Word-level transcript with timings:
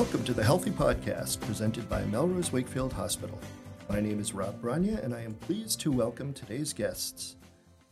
Welcome 0.00 0.24
to 0.24 0.32
the 0.32 0.42
Healthy 0.42 0.70
Podcast 0.70 1.40
presented 1.42 1.86
by 1.90 2.02
Melrose 2.04 2.50
Wakefield 2.54 2.90
Hospital. 2.90 3.38
My 3.90 4.00
name 4.00 4.18
is 4.18 4.32
Rob 4.32 4.58
Branya, 4.62 5.04
and 5.04 5.14
I 5.14 5.20
am 5.20 5.34
pleased 5.34 5.78
to 5.80 5.92
welcome 5.92 6.32
today's 6.32 6.72
guests 6.72 7.36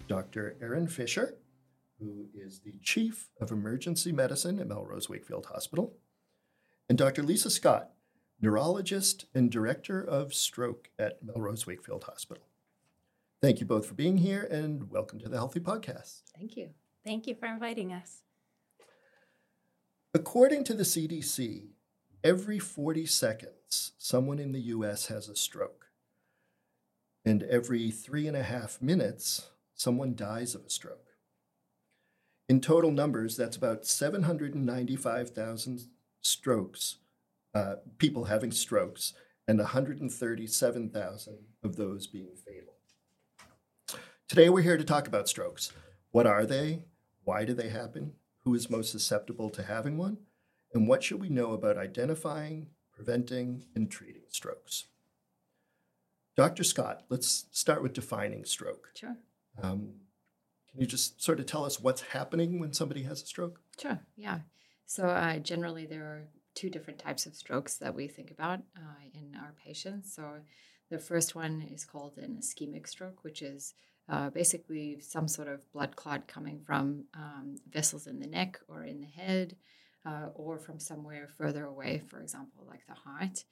Dr. 0.08 0.56
Erin 0.62 0.88
Fisher, 0.88 1.36
who 1.98 2.30
is 2.34 2.60
the 2.60 2.78
Chief 2.82 3.28
of 3.42 3.50
Emergency 3.50 4.10
Medicine 4.10 4.58
at 4.58 4.68
Melrose 4.68 5.10
Wakefield 5.10 5.48
Hospital, 5.52 5.98
and 6.88 6.96
Dr. 6.96 7.22
Lisa 7.22 7.50
Scott, 7.50 7.90
Neurologist 8.40 9.26
and 9.34 9.50
Director 9.50 10.02
of 10.02 10.32
Stroke 10.32 10.88
at 10.98 11.22
Melrose 11.22 11.66
Wakefield 11.66 12.04
Hospital. 12.04 12.44
Thank 13.42 13.60
you 13.60 13.66
both 13.66 13.84
for 13.84 13.94
being 13.94 14.16
here 14.16 14.48
and 14.50 14.90
welcome 14.90 15.18
to 15.18 15.28
the 15.28 15.36
Healthy 15.36 15.60
Podcast. 15.60 16.22
Thank 16.34 16.56
you. 16.56 16.70
Thank 17.04 17.26
you 17.26 17.34
for 17.34 17.44
inviting 17.44 17.92
us. 17.92 18.22
According 20.14 20.64
to 20.64 20.72
the 20.72 20.84
CDC, 20.84 21.66
every 22.24 22.58
40 22.58 23.06
seconds, 23.06 23.92
someone 23.98 24.38
in 24.38 24.52
the 24.52 24.60
US 24.60 25.06
has 25.06 25.28
a 25.28 25.36
stroke. 25.36 25.86
And 27.24 27.42
every 27.44 27.90
three 27.90 28.26
and 28.26 28.36
a 28.36 28.42
half 28.42 28.80
minutes, 28.80 29.50
someone 29.74 30.14
dies 30.14 30.54
of 30.54 30.64
a 30.64 30.70
stroke. 30.70 31.04
In 32.48 32.60
total 32.60 32.90
numbers, 32.90 33.36
that's 33.36 33.56
about 33.56 33.86
795,000 33.86 35.88
strokes, 36.22 36.96
uh, 37.54 37.74
people 37.98 38.24
having 38.24 38.52
strokes, 38.52 39.12
and 39.46 39.58
137,000 39.58 41.38
of 41.62 41.76
those 41.76 42.06
being 42.06 42.34
fatal. 42.34 42.72
Today, 44.28 44.48
we're 44.48 44.62
here 44.62 44.78
to 44.78 44.84
talk 44.84 45.06
about 45.06 45.28
strokes. 45.28 45.72
What 46.10 46.26
are 46.26 46.46
they? 46.46 46.84
Why 47.24 47.44
do 47.44 47.52
they 47.52 47.68
happen? 47.68 48.12
Who 48.44 48.54
is 48.54 48.70
most 48.70 48.92
susceptible 48.92 49.50
to 49.50 49.62
having 49.62 49.98
one? 49.98 50.18
And 50.72 50.86
what 50.86 51.02
should 51.02 51.20
we 51.20 51.28
know 51.28 51.52
about 51.52 51.78
identifying, 51.78 52.68
preventing, 52.92 53.64
and 53.74 53.90
treating 53.90 54.22
strokes? 54.28 54.84
Dr. 56.36 56.62
Scott, 56.62 57.02
let's 57.08 57.46
start 57.50 57.82
with 57.82 57.94
defining 57.94 58.44
stroke. 58.44 58.90
Sure. 58.94 59.16
Um, 59.60 59.94
can 60.70 60.80
you 60.80 60.86
just 60.86 61.22
sort 61.22 61.40
of 61.40 61.46
tell 61.46 61.64
us 61.64 61.80
what's 61.80 62.02
happening 62.02 62.60
when 62.60 62.72
somebody 62.72 63.02
has 63.02 63.22
a 63.22 63.26
stroke? 63.26 63.60
Sure. 63.80 63.98
Yeah. 64.16 64.40
So 64.86 65.08
uh, 65.08 65.38
generally, 65.38 65.86
there 65.86 66.04
are 66.04 66.28
two 66.54 66.70
different 66.70 66.98
types 66.98 67.26
of 67.26 67.34
strokes 67.34 67.76
that 67.78 67.94
we 67.94 68.06
think 68.06 68.30
about 68.30 68.60
uh, 68.76 69.02
in 69.14 69.36
our 69.36 69.54
patients. 69.64 70.14
So 70.14 70.24
the 70.90 70.98
first 70.98 71.34
one 71.34 71.66
is 71.72 71.84
called 71.84 72.18
an 72.18 72.38
ischemic 72.40 72.86
stroke, 72.86 73.24
which 73.24 73.42
is 73.42 73.74
uh, 74.08 74.30
basically 74.30 75.00
some 75.00 75.28
sort 75.28 75.48
of 75.48 75.60
blood 75.72 75.96
clot 75.96 76.28
coming 76.28 76.60
from 76.64 77.04
um, 77.14 77.56
vessels 77.70 78.06
in 78.06 78.20
the 78.20 78.26
neck 78.26 78.58
or 78.68 78.84
in 78.84 79.00
the 79.00 79.06
head 79.06 79.56
uh, 80.06 80.28
or 80.34 80.58
from 80.58 80.78
somewhere 80.78 81.28
further 81.36 81.64
away, 81.64 82.02
for 82.08 82.20
example, 82.20 82.64
like 82.68 82.86
the 82.86 82.94
heart. 82.94 83.44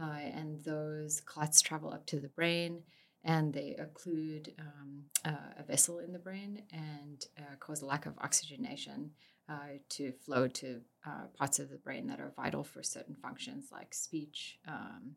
Uh, 0.00 0.18
and 0.34 0.64
those 0.64 1.20
clots 1.20 1.60
travel 1.60 1.92
up 1.92 2.06
to 2.06 2.18
the 2.18 2.28
brain 2.28 2.82
and 3.24 3.52
they 3.52 3.76
occlude 3.78 4.48
um, 4.58 5.04
uh, 5.24 5.58
a 5.58 5.62
vessel 5.62 5.98
in 6.00 6.12
the 6.12 6.18
brain 6.18 6.62
and 6.72 7.26
uh, 7.38 7.54
cause 7.60 7.82
a 7.82 7.86
lack 7.86 8.06
of 8.06 8.18
oxygenation 8.18 9.10
uh, 9.48 9.78
to 9.88 10.12
flow 10.12 10.48
to 10.48 10.80
uh, 11.06 11.26
parts 11.36 11.58
of 11.58 11.70
the 11.70 11.76
brain 11.76 12.06
that 12.06 12.20
are 12.20 12.32
vital 12.34 12.64
for 12.64 12.82
certain 12.82 13.14
functions 13.14 13.68
like 13.70 13.94
speech, 13.94 14.58
um, 14.66 15.14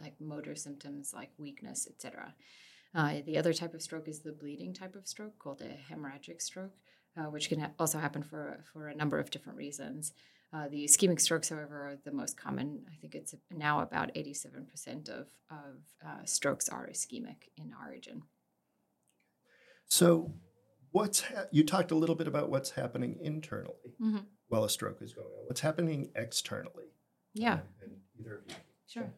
like 0.00 0.14
motor 0.20 0.54
symptoms 0.54 1.12
like 1.14 1.30
weakness, 1.38 1.86
etc. 1.86 2.34
The 2.94 3.38
other 3.38 3.52
type 3.52 3.74
of 3.74 3.82
stroke 3.82 4.08
is 4.08 4.20
the 4.20 4.32
bleeding 4.32 4.74
type 4.74 4.96
of 4.96 5.06
stroke 5.06 5.38
called 5.38 5.62
a 5.62 5.92
hemorrhagic 5.92 6.42
stroke, 6.42 6.74
which 7.30 7.48
can 7.48 7.60
ha- 7.60 7.70
also 7.78 7.98
happen 7.98 8.22
for, 8.22 8.64
for 8.72 8.88
a 8.88 8.94
number 8.94 9.18
of 9.18 9.30
different 9.30 9.58
reasons. 9.58 10.12
Uh, 10.52 10.68
the 10.68 10.84
ischemic 10.84 11.20
strokes, 11.20 11.48
however, 11.48 11.76
are 11.88 11.96
the 12.04 12.12
most 12.12 12.36
common. 12.36 12.84
I 12.90 12.96
think 13.00 13.14
it's 13.14 13.34
now 13.50 13.80
about 13.80 14.14
87% 14.14 15.08
of, 15.08 15.28
of 15.50 15.80
uh, 16.06 16.24
strokes 16.24 16.68
are 16.68 16.86
ischemic 16.88 17.48
in 17.56 17.72
origin. 17.82 18.22
So, 19.86 20.32
what's 20.90 21.20
ha- 21.22 21.44
you 21.50 21.64
talked 21.64 21.90
a 21.90 21.94
little 21.94 22.14
bit 22.16 22.28
about 22.28 22.50
what's 22.50 22.70
happening 22.70 23.18
internally 23.20 23.96
Mm-hmm. 24.00 24.18
while 24.48 24.64
a 24.64 24.70
stroke 24.70 25.00
is 25.00 25.12
going 25.14 25.26
on. 25.28 25.46
What's 25.46 25.60
happening 25.60 26.10
externally? 26.16 26.86
Yeah, 27.34 27.54
Um, 27.54 27.60
and 27.82 27.92
either 28.20 28.36
of 28.36 28.42
you. 28.48 28.54
sure. 28.86 29.12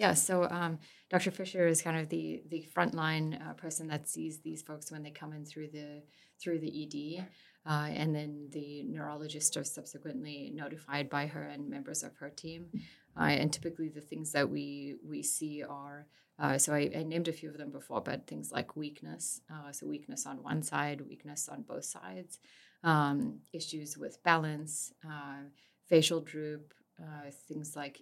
Yeah. 0.00 0.14
So 0.14 0.48
um, 0.48 0.78
Dr. 1.10 1.30
Fisher 1.30 1.66
is 1.66 1.82
kind 1.82 1.98
of 1.98 2.08
the 2.08 2.42
the 2.48 2.64
frontline 2.74 3.28
uh, 3.46 3.52
person 3.52 3.86
that 3.88 4.08
sees 4.08 4.40
these 4.40 4.62
folks 4.62 4.90
when 4.90 5.02
they 5.02 5.10
come 5.10 5.34
in 5.34 5.44
through 5.44 5.68
the 5.68 6.02
through 6.42 6.60
the 6.60 6.72
ED. 6.82 7.26
Uh, 7.66 7.88
and 7.92 8.14
then 8.16 8.48
the 8.50 8.82
neurologists 8.84 9.58
are 9.58 9.64
subsequently 9.64 10.50
notified 10.54 11.10
by 11.10 11.26
her 11.26 11.42
and 11.42 11.68
members 11.68 12.02
of 12.02 12.16
her 12.16 12.30
team. 12.30 12.68
Uh, 13.14 13.24
and 13.24 13.52
typically, 13.52 13.90
the 13.90 14.00
things 14.00 14.32
that 14.32 14.48
we 14.48 14.96
we 15.06 15.22
see 15.22 15.62
are 15.62 16.06
uh, 16.38 16.56
so 16.56 16.72
I, 16.72 16.90
I, 16.96 17.02
named 17.02 17.28
a 17.28 17.32
few 17.32 17.50
of 17.50 17.58
them 17.58 17.70
before, 17.70 18.00
but 18.00 18.26
things 18.26 18.50
like 18.50 18.74
weakness, 18.74 19.42
uh, 19.52 19.70
so 19.72 19.86
weakness 19.86 20.24
on 20.24 20.42
one 20.42 20.62
side, 20.62 21.02
weakness 21.02 21.46
on 21.50 21.60
both 21.60 21.84
sides, 21.84 22.38
um, 22.82 23.40
issues 23.52 23.98
with 23.98 24.22
balance, 24.24 24.94
uh, 25.06 25.42
facial 25.86 26.22
droop, 26.22 26.72
uh, 26.98 27.30
things 27.46 27.76
like 27.76 28.00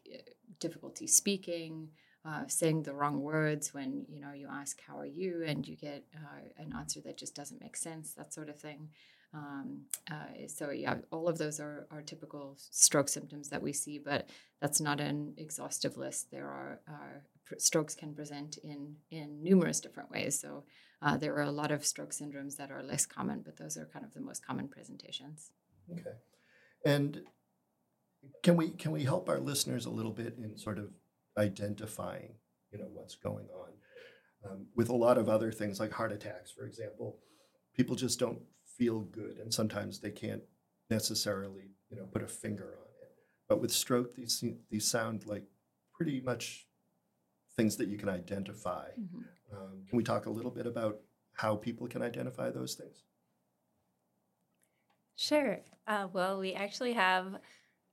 difficulty 0.60 1.06
speaking. 1.06 1.88
Uh, 2.24 2.42
saying 2.46 2.82
the 2.82 2.92
wrong 2.92 3.22
words 3.22 3.72
when 3.72 4.04
you 4.08 4.20
know 4.20 4.32
you 4.32 4.48
ask 4.50 4.80
how 4.86 4.98
are 4.98 5.06
you? 5.06 5.44
and 5.46 5.66
you 5.66 5.76
get 5.76 6.04
uh, 6.14 6.62
an 6.62 6.74
answer 6.76 7.00
that 7.00 7.16
just 7.16 7.34
doesn't 7.34 7.60
make 7.62 7.76
sense 7.76 8.12
that 8.12 8.34
sort 8.34 8.48
of 8.48 8.58
thing. 8.58 8.88
Um, 9.32 9.82
uh, 10.10 10.46
so 10.48 10.70
yeah 10.70 10.96
all 11.10 11.28
of 11.28 11.38
those 11.38 11.60
are, 11.60 11.86
are 11.90 12.02
typical 12.02 12.56
stroke 12.58 13.08
symptoms 13.08 13.50
that 13.50 13.62
we 13.62 13.72
see 13.72 13.98
but 13.98 14.28
that's 14.60 14.80
not 14.80 15.00
an 15.00 15.34
exhaustive 15.38 15.96
list. 15.96 16.30
There 16.30 16.48
are 16.48 16.80
strokes 17.56 17.94
can 17.94 18.14
present 18.14 18.58
in 18.58 18.96
in 19.10 19.42
numerous 19.42 19.80
different 19.80 20.10
ways. 20.10 20.38
So 20.38 20.64
uh, 21.00 21.16
there 21.16 21.34
are 21.36 21.42
a 21.42 21.52
lot 21.52 21.70
of 21.70 21.86
stroke 21.86 22.10
syndromes 22.10 22.56
that 22.56 22.70
are 22.70 22.82
less 22.82 23.06
common 23.06 23.42
but 23.42 23.56
those 23.56 23.76
are 23.78 23.86
kind 23.86 24.04
of 24.04 24.12
the 24.12 24.20
most 24.20 24.44
common 24.44 24.68
presentations. 24.68 25.50
Okay. 25.90 26.16
And 26.84 27.22
can 28.42 28.56
we 28.56 28.70
can 28.70 28.92
we 28.92 29.04
help 29.04 29.28
our 29.28 29.38
listeners 29.38 29.86
a 29.86 29.90
little 29.90 30.12
bit 30.12 30.36
in 30.38 30.56
sort 30.56 30.78
of 30.78 30.90
identifying 31.36 32.34
you 32.72 32.78
know 32.78 32.88
what's 32.92 33.14
going 33.14 33.46
on? 33.54 33.70
Um, 34.48 34.66
with 34.76 34.88
a 34.88 34.96
lot 34.96 35.18
of 35.18 35.28
other 35.28 35.50
things 35.50 35.80
like 35.80 35.92
heart 35.92 36.12
attacks 36.12 36.50
for 36.50 36.64
example 36.64 37.18
people 37.74 37.96
just 37.96 38.18
don't 38.18 38.40
feel 38.76 39.00
good 39.00 39.38
and 39.38 39.52
sometimes 39.52 40.00
they 40.00 40.10
can't 40.10 40.42
necessarily 40.90 41.70
you 41.90 41.96
know 41.96 42.04
put 42.04 42.22
a 42.22 42.28
finger 42.28 42.64
on 42.64 42.88
it. 43.02 43.10
But 43.48 43.60
with 43.60 43.70
stroke 43.70 44.14
these 44.14 44.44
these 44.70 44.86
sound 44.86 45.26
like 45.26 45.44
pretty 45.94 46.20
much 46.20 46.66
things 47.56 47.76
that 47.76 47.88
you 47.88 47.98
can 47.98 48.08
identify. 48.08 48.88
Mm-hmm. 49.00 49.56
um, 49.56 49.84
can 49.88 49.96
we 49.96 50.04
talk 50.04 50.26
a 50.26 50.30
little 50.30 50.50
bit 50.50 50.66
about 50.66 51.00
how 51.32 51.56
people 51.56 51.88
can 51.88 52.02
identify 52.02 52.50
those 52.50 52.74
things? 52.74 53.02
Sure. 55.16 55.60
Uh, 55.86 56.08
well 56.12 56.38
we 56.38 56.54
actually 56.54 56.92
have 56.92 57.38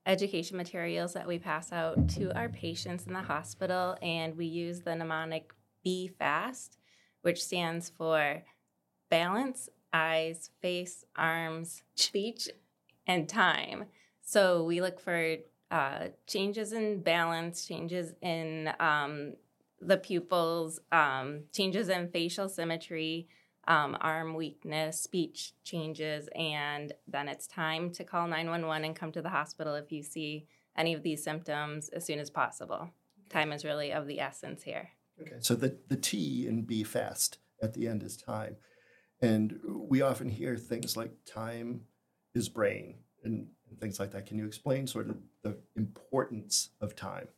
education 0.06 0.58
materials 0.58 1.14
that 1.14 1.28
we 1.28 1.40
pass 1.40 1.72
out 1.72 2.10
to 2.10 2.36
our 2.38 2.50
patients 2.50 3.08
in 3.08 3.14
the 3.14 3.22
hospital, 3.22 3.98
and 4.02 4.36
we 4.36 4.46
use 4.46 4.82
the 4.82 4.96
mnemonic 4.96 5.54
Be 5.84 6.08
Fast, 6.08 6.78
which 7.22 7.44
stands 7.44 7.90
for 7.90 8.44
balance, 9.10 9.70
eyes, 9.94 10.50
face, 10.62 11.06
arms, 11.16 11.84
speech, 11.96 12.50
and 13.08 13.28
time. 13.28 13.86
So 14.22 14.64
we 14.64 14.82
look 14.82 15.00
for 15.00 15.38
uh, 15.72 16.08
changes 16.28 16.74
in 16.74 17.02
balance, 17.02 17.66
changes 17.66 18.14
in 18.22 18.72
um, 18.80 19.34
the 19.82 19.98
pupils, 19.98 20.80
um, 20.92 21.44
changes 21.52 21.90
in 21.90 22.10
facial 22.10 22.50
symmetry, 22.50 23.28
um, 23.68 23.98
arm 24.00 24.36
weakness, 24.36 25.02
speech 25.02 25.54
changes, 25.64 26.30
and 26.36 26.94
then 27.08 27.28
it's 27.28 27.48
time 27.48 27.92
to 27.94 28.04
call 28.04 28.28
911 28.28 28.86
and 28.86 28.96
come 28.96 29.12
to 29.12 29.22
the 29.22 29.30
hospital 29.30 29.76
if 29.76 29.92
you 29.92 30.04
see 30.04 30.48
any 30.78 30.94
of 30.94 31.04
these 31.04 31.24
symptoms 31.24 31.90
as 31.90 32.06
soon 32.06 32.20
as 32.20 32.30
possible. 32.30 32.90
Time 33.30 33.52
is 33.52 33.66
really 33.66 33.92
of 33.92 34.08
the 34.08 34.20
essence 34.20 34.64
here. 34.64 34.90
Okay, 35.22 35.38
so 35.40 35.56
the, 35.56 35.78
the 35.88 35.96
T 35.96 36.46
in 36.48 36.64
Be 36.64 36.84
Fast 36.84 37.40
at 37.62 37.74
the 37.74 37.88
end 37.88 38.04
is 38.04 38.18
time. 38.18 38.58
And 39.22 39.60
we 39.66 40.02
often 40.02 40.30
hear 40.30 40.58
things 40.58 40.98
like 40.98 41.12
time 41.26 41.82
is 42.34 42.50
brain 42.50 42.96
and, 43.24 43.48
and 43.70 43.80
things 43.80 44.00
like 44.00 44.12
that. 44.12 44.26
Can 44.26 44.38
you 44.38 44.46
explain 44.46 44.88
sort 44.88 45.10
of 45.10 45.18
the 45.42 45.58
importance 45.76 46.70
of 46.82 46.96
time? 46.96 47.30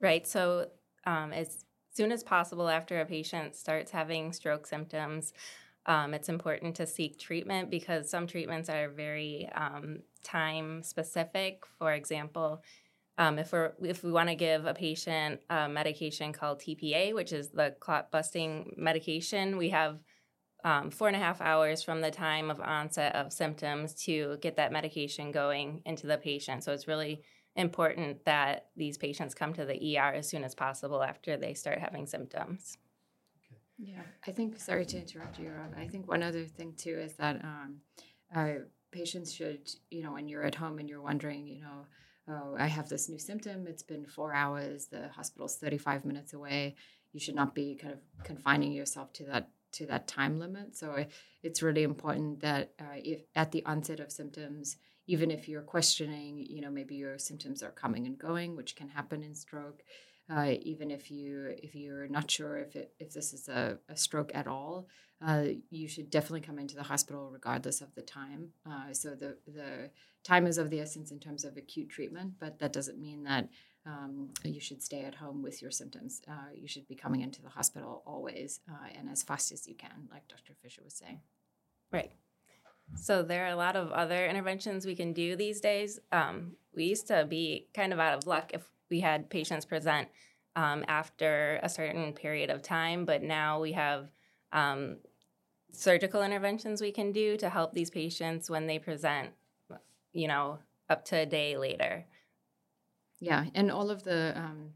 Right. 0.00 0.26
So 0.26 0.68
um, 1.06 1.32
as 1.32 1.64
soon 2.00 2.12
as 2.12 2.22
possible 2.22 2.70
after 2.70 2.98
a 3.02 3.04
patient 3.04 3.54
starts 3.54 3.90
having 3.90 4.32
stroke 4.32 4.66
symptoms, 4.66 5.34
um, 5.84 6.14
it's 6.14 6.30
important 6.30 6.74
to 6.74 6.86
seek 6.86 7.18
treatment 7.18 7.68
because 7.68 8.08
some 8.08 8.26
treatments 8.26 8.70
are 8.70 8.88
very 8.88 9.50
um, 9.54 9.98
time 10.22 10.82
specific. 10.82 11.64
For 11.78 11.92
example, 11.92 12.62
um, 13.18 13.38
if 13.38 13.52
we're 13.52 13.72
if 13.82 14.02
we 14.02 14.10
want 14.10 14.30
to 14.30 14.34
give 14.34 14.64
a 14.64 14.72
patient 14.72 15.42
a 15.50 15.68
medication 15.68 16.32
called 16.32 16.60
TPA, 16.60 17.14
which 17.14 17.34
is 17.34 17.50
the 17.50 17.74
clot 17.80 18.10
busting 18.10 18.72
medication, 18.78 19.58
we 19.58 19.68
have 19.68 19.98
um, 20.64 20.90
four 20.90 21.08
and 21.08 21.16
a 21.16 21.20
half 21.20 21.42
hours 21.42 21.82
from 21.82 22.00
the 22.00 22.10
time 22.10 22.50
of 22.50 22.62
onset 22.62 23.14
of 23.14 23.30
symptoms 23.30 23.92
to 24.06 24.38
get 24.40 24.56
that 24.56 24.72
medication 24.72 25.32
going 25.32 25.82
into 25.84 26.06
the 26.06 26.16
patient. 26.16 26.64
So 26.64 26.72
it's 26.72 26.88
really 26.88 27.20
important 27.60 28.24
that 28.24 28.66
these 28.76 28.98
patients 28.98 29.34
come 29.34 29.52
to 29.54 29.64
the 29.64 29.98
ER 29.98 30.12
as 30.14 30.28
soon 30.28 30.44
as 30.44 30.54
possible 30.54 31.02
after 31.02 31.36
they 31.36 31.54
start 31.54 31.78
having 31.78 32.06
symptoms. 32.06 32.78
Yeah, 33.78 34.02
I 34.26 34.32
think, 34.32 34.58
sorry 34.58 34.84
to 34.86 34.98
interrupt 34.98 35.38
you, 35.38 35.50
Rob. 35.50 35.74
I 35.78 35.86
think 35.86 36.08
one 36.08 36.22
other 36.22 36.44
thing 36.44 36.74
too 36.76 36.98
is 36.98 37.14
that 37.14 37.36
um, 37.42 37.76
uh, 38.34 38.64
patients 38.90 39.32
should, 39.32 39.70
you 39.90 40.02
know, 40.02 40.12
when 40.12 40.28
you're 40.28 40.44
at 40.44 40.54
home 40.54 40.78
and 40.78 40.88
you're 40.88 41.00
wondering, 41.00 41.46
you 41.46 41.60
know, 41.62 41.86
oh, 42.28 42.56
I 42.58 42.66
have 42.66 42.88
this 42.88 43.08
new 43.08 43.18
symptom, 43.18 43.66
it's 43.66 43.82
been 43.82 44.04
four 44.04 44.34
hours, 44.34 44.86
the 44.86 45.08
hospital's 45.08 45.56
35 45.56 46.04
minutes 46.04 46.34
away, 46.34 46.76
you 47.12 47.20
should 47.20 47.34
not 47.34 47.54
be 47.54 47.76
kind 47.76 47.94
of 47.94 48.00
confining 48.24 48.72
yourself 48.72 49.12
to 49.14 49.24
that 49.24 49.50
to 49.72 49.86
that 49.86 50.08
time 50.08 50.40
limit. 50.40 50.76
So 50.76 51.04
it's 51.42 51.62
really 51.62 51.84
important 51.84 52.40
that 52.40 52.72
uh, 52.80 52.96
if 52.96 53.20
at 53.36 53.52
the 53.52 53.64
onset 53.64 54.00
of 54.00 54.10
symptoms, 54.10 54.76
even 55.10 55.28
if 55.32 55.48
you're 55.48 55.70
questioning, 55.76 56.46
you 56.48 56.60
know, 56.60 56.70
maybe 56.70 56.94
your 56.94 57.18
symptoms 57.18 57.64
are 57.64 57.72
coming 57.72 58.06
and 58.06 58.16
going, 58.16 58.54
which 58.54 58.76
can 58.76 58.88
happen 58.88 59.24
in 59.24 59.34
stroke, 59.34 59.82
uh, 60.32 60.52
even 60.62 60.88
if 60.88 61.10
you 61.10 61.52
if 61.58 61.74
you're 61.74 62.06
not 62.06 62.30
sure 62.30 62.58
if 62.58 62.76
it, 62.76 62.92
if 63.00 63.12
this 63.12 63.32
is 63.32 63.48
a, 63.48 63.76
a 63.88 63.96
stroke 63.96 64.30
at 64.34 64.46
all, 64.46 64.86
uh, 65.26 65.46
you 65.70 65.88
should 65.88 66.10
definitely 66.10 66.46
come 66.48 66.60
into 66.60 66.76
the 66.76 66.84
hospital 66.92 67.28
regardless 67.32 67.80
of 67.80 67.92
the 67.96 68.02
time. 68.02 68.50
Uh, 68.64 68.92
so 68.92 69.16
the 69.16 69.36
the 69.48 69.90
time 70.22 70.46
is 70.46 70.58
of 70.58 70.70
the 70.70 70.78
essence 70.78 71.10
in 71.10 71.18
terms 71.18 71.44
of 71.44 71.56
acute 71.56 71.90
treatment, 71.90 72.34
but 72.38 72.60
that 72.60 72.72
doesn't 72.72 73.00
mean 73.00 73.24
that 73.24 73.48
um, 73.86 74.30
you 74.44 74.60
should 74.60 74.80
stay 74.80 75.02
at 75.02 75.16
home 75.16 75.42
with 75.42 75.60
your 75.60 75.72
symptoms. 75.72 76.22
Uh, 76.28 76.52
you 76.54 76.68
should 76.68 76.86
be 76.86 76.94
coming 76.94 77.22
into 77.22 77.42
the 77.42 77.48
hospital 77.48 78.04
always 78.06 78.60
uh, 78.70 78.88
and 78.96 79.08
as 79.08 79.24
fast 79.24 79.50
as 79.50 79.66
you 79.66 79.74
can, 79.74 80.08
like 80.12 80.28
Dr. 80.28 80.52
Fisher 80.62 80.82
was 80.84 80.94
saying. 80.94 81.20
Right. 81.90 82.12
So 82.94 83.22
there 83.22 83.44
are 83.44 83.50
a 83.50 83.56
lot 83.56 83.76
of 83.76 83.90
other 83.92 84.26
interventions 84.26 84.86
we 84.86 84.94
can 84.94 85.12
do 85.12 85.36
these 85.36 85.60
days. 85.60 85.98
Um, 86.12 86.52
we 86.74 86.84
used 86.84 87.06
to 87.08 87.24
be 87.24 87.66
kind 87.74 87.92
of 87.92 87.98
out 87.98 88.16
of 88.16 88.26
luck 88.26 88.50
if 88.52 88.62
we 88.90 89.00
had 89.00 89.30
patients 89.30 89.64
present 89.64 90.08
um, 90.56 90.84
after 90.88 91.60
a 91.62 91.68
certain 91.68 92.12
period 92.12 92.50
of 92.50 92.62
time, 92.62 93.04
but 93.04 93.22
now 93.22 93.60
we 93.60 93.72
have 93.72 94.08
um, 94.52 94.98
surgical 95.72 96.22
interventions 96.22 96.80
we 96.80 96.92
can 96.92 97.12
do 97.12 97.36
to 97.36 97.48
help 97.48 97.72
these 97.72 97.90
patients 97.90 98.50
when 98.50 98.66
they 98.66 98.78
present, 98.78 99.30
you 100.12 100.28
know, 100.28 100.58
up 100.88 101.04
to 101.06 101.16
a 101.16 101.26
day 101.26 101.56
later. 101.56 102.04
Yeah, 103.20 103.44
and 103.54 103.70
all 103.70 103.90
of 103.90 104.02
the 104.02 104.32
um, 104.36 104.70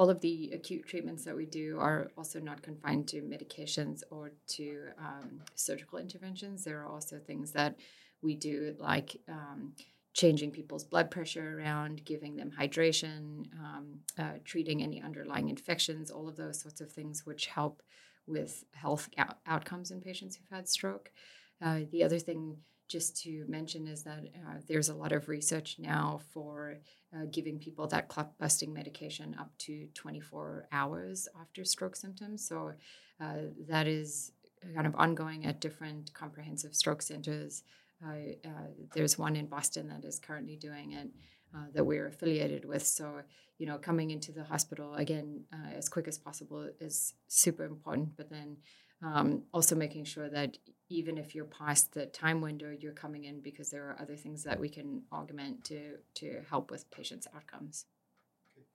all 0.00 0.08
of 0.08 0.22
the 0.22 0.50
acute 0.54 0.86
treatments 0.86 1.26
that 1.26 1.36
we 1.36 1.44
do 1.44 1.76
are 1.78 2.10
also 2.16 2.40
not 2.40 2.62
confined 2.62 3.06
to 3.06 3.20
medications 3.20 4.02
or 4.10 4.32
to 4.46 4.86
um, 4.98 5.42
surgical 5.54 5.98
interventions. 5.98 6.64
There 6.64 6.80
are 6.80 6.86
also 6.86 7.18
things 7.18 7.52
that 7.52 7.76
we 8.22 8.34
do 8.34 8.74
like 8.78 9.14
um, 9.28 9.74
changing 10.14 10.52
people's 10.52 10.84
blood 10.84 11.10
pressure 11.10 11.58
around, 11.58 12.02
giving 12.06 12.34
them 12.34 12.50
hydration, 12.58 13.44
um, 13.62 13.98
uh, 14.18 14.38
treating 14.42 14.82
any 14.82 15.02
underlying 15.02 15.50
infections, 15.50 16.10
all 16.10 16.30
of 16.30 16.36
those 16.38 16.58
sorts 16.58 16.80
of 16.80 16.90
things 16.90 17.26
which 17.26 17.44
help 17.48 17.82
with 18.26 18.64
health 18.72 19.10
out- 19.18 19.40
outcomes 19.46 19.90
in 19.90 20.00
patients 20.00 20.34
who've 20.34 20.56
had 20.56 20.66
stroke. 20.66 21.10
Uh, 21.60 21.80
the 21.92 22.02
other 22.02 22.18
thing 22.18 22.56
just 22.88 23.22
to 23.22 23.44
mention 23.48 23.86
is 23.86 24.02
that 24.04 24.20
uh, 24.34 24.54
there's 24.66 24.88
a 24.88 24.94
lot 24.94 25.12
of 25.12 25.28
research 25.28 25.76
now 25.78 26.20
for 26.32 26.78
uh, 27.14 27.24
giving 27.30 27.58
people 27.58 27.86
that 27.88 28.08
clot 28.08 28.38
busting 28.38 28.72
medication 28.72 29.36
up 29.38 29.50
to 29.58 29.88
24 29.94 30.68
hours 30.72 31.28
after 31.40 31.64
stroke 31.64 31.96
symptoms. 31.96 32.46
So 32.46 32.72
uh, 33.20 33.34
that 33.68 33.86
is 33.86 34.32
kind 34.74 34.86
of 34.86 34.94
ongoing 34.94 35.46
at 35.46 35.60
different 35.60 36.12
comprehensive 36.14 36.74
stroke 36.74 37.02
centers 37.02 37.62
uh, 38.04 38.48
there's 38.94 39.18
one 39.18 39.36
in 39.36 39.46
Boston 39.46 39.88
that 39.88 40.04
is 40.04 40.18
currently 40.18 40.56
doing 40.56 40.92
it 40.92 41.08
uh, 41.54 41.66
that 41.74 41.84
we're 41.84 42.06
affiliated 42.06 42.64
with. 42.64 42.86
So, 42.86 43.22
you 43.58 43.66
know, 43.66 43.78
coming 43.78 44.10
into 44.10 44.32
the 44.32 44.44
hospital 44.44 44.94
again 44.94 45.44
uh, 45.52 45.76
as 45.76 45.88
quick 45.88 46.08
as 46.08 46.16
possible 46.16 46.68
is 46.80 47.14
super 47.28 47.64
important. 47.64 48.16
But 48.16 48.30
then 48.30 48.56
um, 49.02 49.42
also 49.52 49.74
making 49.74 50.04
sure 50.04 50.28
that 50.28 50.58
even 50.88 51.16
if 51.16 51.34
you're 51.34 51.44
past 51.44 51.94
the 51.94 52.06
time 52.06 52.40
window, 52.40 52.74
you're 52.78 52.92
coming 52.92 53.24
in 53.24 53.40
because 53.40 53.70
there 53.70 53.84
are 53.84 53.96
other 54.00 54.16
things 54.16 54.42
that 54.44 54.58
we 54.58 54.68
can 54.68 55.02
augment 55.12 55.64
to 55.64 55.98
to 56.14 56.42
help 56.48 56.70
with 56.70 56.90
patients' 56.90 57.26
outcomes. 57.34 57.86
Okay. 58.50 58.66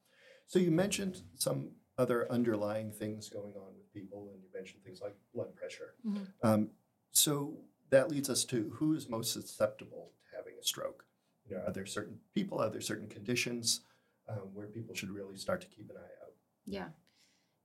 So 0.47 0.59
you 0.59 0.71
mentioned 0.71 1.21
some 1.35 1.71
other 1.97 2.29
underlying 2.31 2.91
things 2.91 3.29
going 3.29 3.53
on 3.55 3.73
with 3.77 3.93
people, 3.93 4.29
and 4.33 4.41
you 4.41 4.49
mentioned 4.53 4.83
things 4.83 5.01
like 5.01 5.15
blood 5.33 5.55
pressure. 5.55 5.93
Mm-hmm. 6.07 6.23
Um, 6.41 6.69
so 7.11 7.57
that 7.89 8.09
leads 8.09 8.29
us 8.29 8.43
to 8.45 8.71
who 8.75 8.93
is 8.93 9.09
most 9.09 9.31
susceptible 9.33 10.11
to 10.29 10.37
having 10.37 10.53
a 10.59 10.63
stroke. 10.63 11.05
You 11.47 11.57
know, 11.57 11.63
are 11.67 11.71
there 11.71 11.85
certain 11.85 12.19
people, 12.33 12.59
are 12.61 12.69
there 12.69 12.81
certain 12.81 13.07
conditions 13.07 13.81
um, 14.27 14.49
where 14.53 14.67
people 14.67 14.95
should 14.95 15.11
really 15.11 15.37
start 15.37 15.61
to 15.61 15.67
keep 15.67 15.89
an 15.89 15.97
eye 15.97 16.25
out? 16.25 16.33
Yeah, 16.65 16.87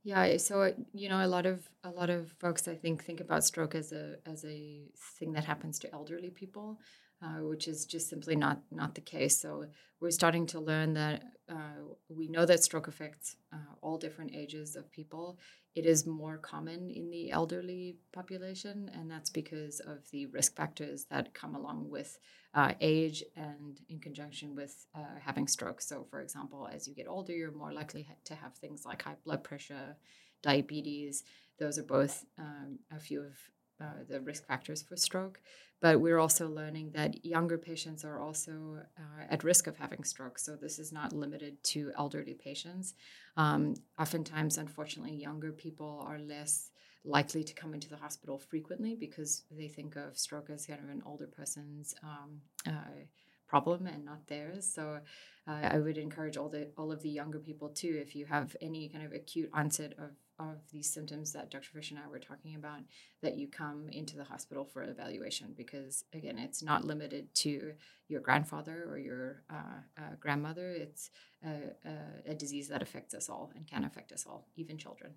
yeah. 0.02 0.22
Eh, 0.22 0.38
so 0.38 0.62
eh, 0.62 0.72
you 0.92 1.08
know, 1.08 1.24
a 1.24 1.28
lot 1.28 1.46
of 1.46 1.68
a 1.84 1.90
lot 1.90 2.10
of 2.10 2.30
folks, 2.38 2.66
I 2.68 2.74
think, 2.74 3.04
think 3.04 3.20
about 3.20 3.44
stroke 3.44 3.74
as 3.74 3.92
a 3.92 4.16
as 4.26 4.44
a 4.44 4.88
thing 5.18 5.32
that 5.32 5.44
happens 5.44 5.78
to 5.80 5.92
elderly 5.92 6.30
people, 6.30 6.80
uh, 7.22 7.42
which 7.42 7.68
is 7.68 7.86
just 7.86 8.08
simply 8.08 8.36
not 8.36 8.60
not 8.70 8.94
the 8.94 9.00
case. 9.00 9.40
So 9.40 9.66
we're 10.00 10.10
starting 10.10 10.46
to 10.46 10.60
learn 10.60 10.94
that 10.94 11.22
uh, 11.48 11.82
we 12.08 12.28
know 12.28 12.46
that 12.46 12.64
stroke 12.64 12.88
affects 12.88 13.36
uh, 13.52 13.74
all 13.82 13.98
different 13.98 14.34
ages 14.34 14.76
of 14.76 14.90
people. 14.90 15.38
It 15.74 15.86
is 15.86 16.06
more 16.06 16.38
common 16.38 16.90
in 16.90 17.10
the 17.10 17.30
elderly 17.30 17.96
population, 18.12 18.90
and 18.94 19.10
that's 19.10 19.30
because 19.30 19.80
of 19.80 19.98
the 20.10 20.26
risk 20.26 20.56
factors 20.56 21.04
that 21.10 21.34
come 21.34 21.54
along 21.54 21.90
with 21.90 22.18
uh, 22.54 22.72
age 22.80 23.22
and 23.36 23.80
in 23.88 24.00
conjunction 24.00 24.56
with 24.56 24.86
uh, 24.94 25.18
having 25.24 25.46
stroke. 25.46 25.80
So, 25.80 26.06
for 26.10 26.20
example, 26.22 26.68
as 26.72 26.88
you 26.88 26.94
get 26.94 27.06
older, 27.06 27.32
you're 27.32 27.52
more 27.52 27.72
likely 27.72 28.08
to 28.24 28.34
have 28.34 28.54
things 28.54 28.84
like 28.84 29.02
high 29.02 29.16
blood 29.24 29.44
pressure, 29.44 29.96
diabetes. 30.42 31.22
Those 31.58 31.78
are 31.78 31.84
both 31.84 32.24
um, 32.38 32.78
a 32.90 32.98
few 32.98 33.20
of 33.20 33.36
uh, 33.80 34.04
the 34.08 34.20
risk 34.20 34.46
factors 34.46 34.82
for 34.82 34.96
stroke. 34.96 35.40
But 35.80 36.00
we're 36.00 36.18
also 36.18 36.46
learning 36.48 36.90
that 36.92 37.24
younger 37.24 37.56
patients 37.56 38.04
are 38.04 38.20
also 38.20 38.82
uh, 38.98 39.24
at 39.30 39.44
risk 39.44 39.66
of 39.66 39.78
having 39.78 40.04
stroke. 40.04 40.38
So 40.38 40.54
this 40.54 40.78
is 40.78 40.92
not 40.92 41.14
limited 41.14 41.62
to 41.64 41.90
elderly 41.96 42.34
patients. 42.34 42.94
Um, 43.38 43.74
oftentimes, 43.98 44.58
unfortunately, 44.58 45.14
younger 45.14 45.52
people 45.52 46.04
are 46.06 46.18
less 46.18 46.70
likely 47.04 47.42
to 47.42 47.54
come 47.54 47.72
into 47.72 47.88
the 47.88 47.96
hospital 47.96 48.38
frequently 48.38 48.94
because 48.94 49.44
they 49.50 49.68
think 49.68 49.96
of 49.96 50.18
stroke 50.18 50.50
as 50.50 50.66
kind 50.66 50.80
of 50.82 50.90
an 50.90 51.02
older 51.06 51.26
person's 51.26 51.94
um, 52.02 52.42
uh, 52.66 53.04
problem 53.50 53.86
and 53.86 54.04
not 54.04 54.26
theirs. 54.28 54.64
So 54.72 55.00
uh, 55.48 55.68
I 55.74 55.78
would 55.78 55.98
encourage 55.98 56.36
all 56.36 56.48
the 56.48 56.68
all 56.78 56.92
of 56.92 57.02
the 57.02 57.10
younger 57.10 57.40
people 57.40 57.68
too, 57.68 57.98
if 58.00 58.14
you 58.14 58.24
have 58.26 58.56
any 58.62 58.88
kind 58.88 59.04
of 59.04 59.12
acute 59.12 59.50
onset 59.52 59.92
of 59.98 60.12
of 60.40 60.56
these 60.72 60.88
symptoms 60.88 61.32
that 61.32 61.50
Dr. 61.50 61.68
Fish 61.70 61.90
and 61.90 62.00
I 62.00 62.08
were 62.08 62.18
talking 62.18 62.54
about, 62.54 62.80
that 63.20 63.36
you 63.36 63.46
come 63.46 63.88
into 63.92 64.16
the 64.16 64.24
hospital 64.24 64.64
for 64.64 64.82
evaluation 64.82 65.52
because, 65.54 66.04
again, 66.14 66.38
it's 66.38 66.62
not 66.62 66.86
limited 66.86 67.34
to 67.34 67.74
your 68.08 68.20
grandfather 68.22 68.86
or 68.88 68.98
your 68.98 69.42
uh, 69.50 69.82
uh, 69.98 70.14
grandmother. 70.18 70.70
It's 70.70 71.10
a, 71.44 71.50
a, 71.86 72.30
a, 72.30 72.34
disease 72.34 72.68
that 72.68 72.80
affects 72.80 73.12
us 73.12 73.28
all 73.28 73.52
and 73.54 73.66
can 73.66 73.84
affect 73.84 74.12
us 74.12 74.24
all, 74.26 74.46
even 74.56 74.78
children. 74.78 75.12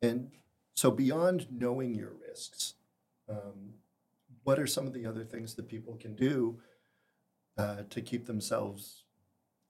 And 0.00 0.30
so, 0.74 0.92
beyond 0.92 1.48
knowing 1.50 1.96
your 1.96 2.12
risks, 2.28 2.74
um, 3.28 3.74
what 4.48 4.58
are 4.58 4.66
some 4.66 4.86
of 4.86 4.94
the 4.94 5.04
other 5.04 5.24
things 5.24 5.54
that 5.56 5.68
people 5.68 5.94
can 5.96 6.14
do 6.14 6.58
uh, 7.58 7.82
to 7.90 8.00
keep 8.00 8.24
themselves 8.24 9.04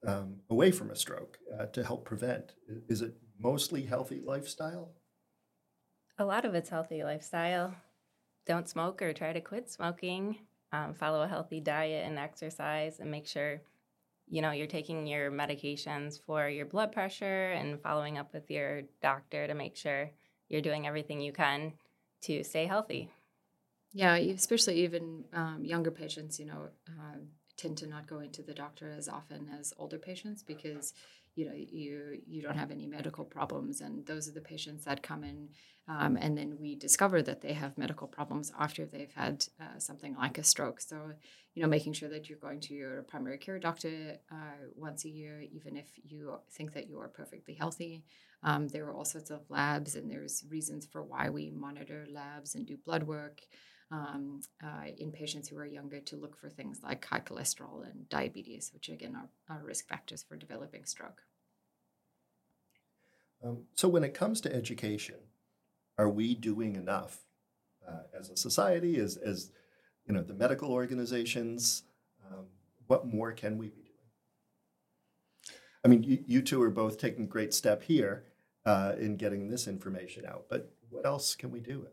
um, 0.07 0.37
away 0.51 0.71
from 0.71 0.93
a 0.93 0.95
stroke 0.95 1.37
uh, 1.59 1.67
to 1.67 1.83
help 1.83 2.05
prevent? 2.05 2.53
Is 2.89 3.03
it 3.03 3.17
mostly 3.41 3.83
healthy 3.83 4.21
lifestyle? 4.25 4.93
A 6.17 6.25
lot 6.25 6.45
of 6.45 6.55
it's 6.55 6.71
healthy 6.71 7.03
lifestyle. 7.03 7.75
Don't 8.47 8.69
smoke 8.69 9.03
or 9.03 9.13
try 9.13 9.33
to 9.33 9.41
quit 9.41 9.69
smoking. 9.69 10.39
Um, 10.71 10.95
follow 10.95 11.23
a 11.23 11.29
healthy 11.35 11.59
diet 11.59 12.07
and 12.07 12.17
exercise, 12.17 13.01
and 13.01 13.11
make 13.11 13.27
sure 13.27 13.61
you 14.29 14.43
know 14.43 14.53
you're 14.53 14.69
taking 14.69 15.09
your 15.09 15.33
medications 15.33 16.21
for 16.25 16.49
your 16.49 16.67
blood 16.67 16.93
pressure 16.93 17.51
and 17.51 17.83
following 17.83 18.17
up 18.17 18.33
with 18.33 18.49
your 18.49 18.83
doctor 19.03 19.49
to 19.49 19.55
make 19.55 19.75
sure 19.75 20.13
you're 20.49 20.69
doing 20.71 20.87
everything 20.87 21.21
you 21.21 21.33
can 21.33 21.73
to 22.23 22.45
stay 22.45 22.67
healthy. 22.67 23.11
Yeah, 23.99 24.15
especially 24.15 24.85
even 24.85 25.25
um, 25.33 25.65
younger 25.65 25.91
patients. 25.91 26.39
You 26.39 26.47
know, 26.47 26.69
uh, 26.89 27.17
tend 27.57 27.77
to 27.79 27.89
not 27.89 28.07
go 28.07 28.21
into 28.21 28.43
the 28.43 28.55
doctor 28.55 28.95
as 28.97 29.09
often 29.09 29.49
as 29.59 29.75
older 29.77 29.99
patients 29.99 30.45
because 30.45 30.93
you 31.35 31.45
know 31.47 31.53
you 31.57 32.21
you 32.25 32.41
don't 32.41 32.57
have 32.57 32.71
any 32.71 32.87
medical 32.87 33.25
problems 33.25 33.81
and 33.81 34.07
those 34.07 34.29
are 34.29 34.33
the 34.33 34.41
patients 34.41 34.85
that 34.85 35.03
come 35.03 35.25
in 35.25 35.49
um, 35.89 36.17
and 36.17 36.39
then 36.39 36.57
we 36.61 36.77
discover 36.77 37.23
that 37.23 37.41
they 37.41 37.53
have 37.53 37.77
medical 37.77 38.07
problems 38.07 38.53
after 38.57 38.87
they've 38.87 39.13
had 39.15 39.45
uh, 39.61 39.79
something 39.79 40.15
like 40.15 40.39
a 40.39 40.45
stroke 40.45 40.81
so 40.81 41.11
you 41.55 41.63
know 41.63 41.69
making 41.69 41.93
sure 41.93 42.09
that 42.09 42.29
you're 42.29 42.39
going 42.39 42.61
to 42.61 42.75
your 42.75 43.03
primary 43.03 43.39
care 43.39 43.59
doctor 43.59 44.17
uh, 44.31 44.61
once 44.77 45.05
a 45.05 45.09
year 45.09 45.41
even 45.41 45.77
if 45.77 45.89
you 46.05 46.39
think 46.53 46.73
that 46.75 46.89
you 46.89 47.01
are 47.01 47.09
perfectly 47.09 47.55
healthy 47.55 48.05
um, 48.45 48.69
there 48.69 48.87
are 48.87 48.95
all 48.95 49.05
sorts 49.05 49.31
of 49.31 49.41
labs 49.49 49.97
and 49.97 50.09
there's 50.09 50.45
reasons 50.49 50.87
for 50.87 51.03
why 51.03 51.29
we 51.29 51.51
monitor 51.51 52.07
labs 52.13 52.55
and 52.55 52.67
do 52.67 52.77
blood 52.77 53.03
work 53.03 53.41
um, 53.91 54.41
uh, 54.63 54.91
in 54.99 55.11
patients 55.13 55.49
who 55.49 55.57
are 55.57 55.67
younger 55.67 56.01
to 56.01 56.17
look 56.17 56.39
for 56.39 56.49
things 56.49 56.81
like 56.83 57.05
high 57.05 57.21
cholesterol 57.21 57.85
and 57.85 58.09
diabetes, 58.09 58.71
which 58.75 58.89
again 58.89 59.17
are, 59.17 59.57
are 59.57 59.65
risk 59.65 59.89
factors 59.89 60.23
for 60.23 60.37
developing 60.37 60.85
stroke. 60.85 61.23
Um, 63.43 63.65
so, 63.75 63.89
when 63.89 64.05
it 64.05 64.15
comes 64.15 64.41
to 64.43 64.55
education, 64.55 65.17
are 65.97 66.09
we 66.09 66.35
doing 66.35 66.77
enough 66.77 67.19
uh, 67.87 68.03
as 68.19 68.31
a 68.31 68.37
society, 68.37 68.99
as, 68.99 69.17
as 69.17 69.53
you 70.07 70.15
know, 70.15 70.23
the 70.23 70.35
medical 70.35 70.73
organizations? 70.73 71.85
Um, 72.31 72.47
what 72.89 73.07
more 73.07 73.33
can 73.33 73.59
we 73.59 73.69
be 73.69 73.83
doing? 73.83 73.95
I 75.85 75.89
mean, 75.89 76.03
you, 76.03 76.25
you 76.27 76.43
two 76.43 76.61
are 76.63 76.71
both 76.71 76.99
taking 76.99 77.25
a 77.25 77.29
great 77.29 77.55
step 77.55 77.83
here 77.83 78.25
uh, 78.67 78.95
in 78.99 79.17
getting 79.17 79.49
this 79.49 79.69
information 79.69 80.27
out, 80.27 80.47
but 80.51 80.73
what 80.91 81.07
else 81.07 81.35
can 81.35 81.51
we 81.51 81.61
do? 81.61 81.87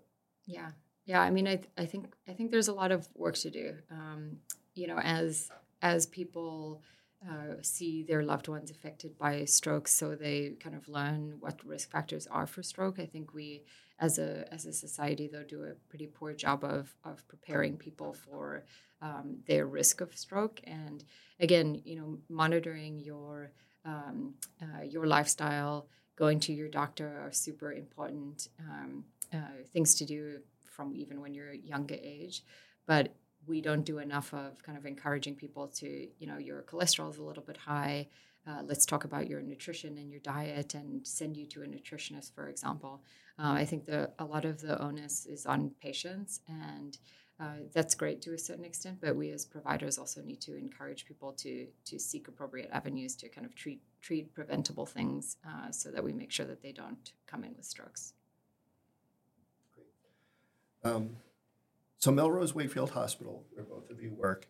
Yeah, 0.45 0.71
yeah, 1.05 1.21
I 1.21 1.29
mean, 1.29 1.47
I, 1.47 1.57
th- 1.57 1.69
I 1.77 1.85
think 1.85 2.15
I 2.27 2.33
think 2.33 2.51
there's 2.51 2.67
a 2.67 2.74
lot 2.74 2.91
of 2.91 3.07
work 3.15 3.35
to 3.35 3.51
do. 3.51 3.75
Um, 3.91 4.38
you 4.74 4.88
know, 4.88 4.97
as 4.97 5.50
as 5.81 6.05
people 6.07 6.81
uh, 7.27 7.55
see 7.62 8.03
their 8.03 8.24
loved 8.24 8.47
ones 8.47 8.71
affected 8.71 9.17
by 9.17 9.45
stroke, 9.45 9.88
so 9.88 10.15
they 10.15 10.55
kind 10.59 10.75
of 10.75 10.89
learn 10.89 11.35
what 11.39 11.63
risk 11.63 11.91
factors 11.91 12.27
are 12.27 12.47
for 12.47 12.63
stroke. 12.63 13.00
I 13.00 13.05
think 13.05 13.33
we, 13.33 13.63
as 14.00 14.17
a 14.17 14.51
as 14.51 14.65
a 14.65 14.74
society, 14.74 15.29
though, 15.31 15.43
do 15.43 15.63
a 15.63 15.74
pretty 15.89 16.07
poor 16.07 16.33
job 16.33 16.63
of 16.63 16.95
of 17.03 17.27
preparing 17.27 17.77
people 17.77 18.13
for 18.13 18.63
um, 19.01 19.38
their 19.47 19.67
risk 19.67 20.01
of 20.01 20.17
stroke. 20.17 20.59
And 20.63 21.03
again, 21.39 21.81
you 21.85 21.95
know, 21.97 22.17
monitoring 22.29 23.00
your 23.00 23.51
um, 23.85 24.33
uh, 24.59 24.81
your 24.83 25.05
lifestyle, 25.05 25.88
going 26.15 26.39
to 26.39 26.53
your 26.53 26.69
doctor 26.69 27.07
are 27.24 27.31
super 27.31 27.74
important 27.74 28.50
um, 28.59 29.05
uh, 29.31 29.38
things 29.71 29.93
to 29.95 30.05
do 30.05 30.39
from 30.75 30.96
even 30.96 31.22
when 31.22 31.34
you're 31.34 31.53
younger 31.53 31.98
age. 32.15 32.44
But 32.86 33.05
we 33.48 33.62
don't 33.62 33.86
do 33.86 34.00
enough 34.00 34.34
of 34.34 34.62
kind 34.63 34.77
of 34.77 34.86
encouraging 34.86 35.36
people 35.36 35.67
to, 35.79 35.88
you 36.20 36.27
know, 36.27 36.38
your 36.38 36.63
cholesterol 36.63 37.12
is 37.12 37.17
a 37.17 37.24
little 37.24 37.44
bit 37.44 37.58
high. 37.58 38.08
Uh, 38.48 38.62
let's 38.70 38.86
talk 38.86 39.03
about 39.05 39.27
your 39.27 39.41
nutrition 39.41 39.98
and 39.98 40.12
your 40.12 40.20
diet 40.20 40.75
and 40.75 41.05
send 41.05 41.36
you 41.36 41.46
to 41.48 41.63
a 41.63 41.65
nutritionist, 41.65 42.34
for 42.36 42.48
example. 42.48 43.01
Uh, 43.39 43.53
I 43.53 43.65
think 43.65 43.86
the, 43.86 44.12
a 44.20 44.25
lot 44.25 44.46
of 44.46 44.62
the 44.62 44.82
onus 44.82 45.25
is 45.25 45.46
on 45.46 45.72
patients, 45.82 46.41
and 46.48 46.98
uh, 47.39 47.58
that's 47.74 47.96
great 47.96 48.22
to 48.22 48.34
a 48.34 48.38
certain 48.38 48.63
extent. 48.63 49.00
But 49.01 49.15
we 49.15 49.32
as 49.32 49.46
providers 49.46 49.98
also 49.98 50.22
need 50.22 50.41
to 50.41 50.55
encourage 50.55 51.05
people 51.05 51.34
to 51.34 51.67
to 51.89 52.00
seek 52.00 52.27
appropriate 52.27 52.70
avenues 52.72 53.15
to 53.17 53.29
kind 53.29 53.46
of 53.46 53.55
treat 53.55 53.82
treat 54.01 54.34
preventable 54.34 54.86
things, 54.86 55.38
uh, 55.46 55.72
so 55.72 55.89
that 55.91 56.03
we 56.03 56.13
make 56.13 56.32
sure 56.32 56.46
that 56.46 56.62
they 56.62 56.72
don't 56.72 57.13
come 57.25 57.44
in 57.44 57.53
with 57.58 57.65
strokes. 57.65 58.13
Um, 60.86 61.18
so 61.98 62.12
Melrose 62.12 62.54
Wakefield 62.54 62.92
Hospital, 62.92 63.44
where 63.54 63.65
both 63.65 63.89
of 63.89 64.01
you 64.01 64.13
work, 64.13 64.48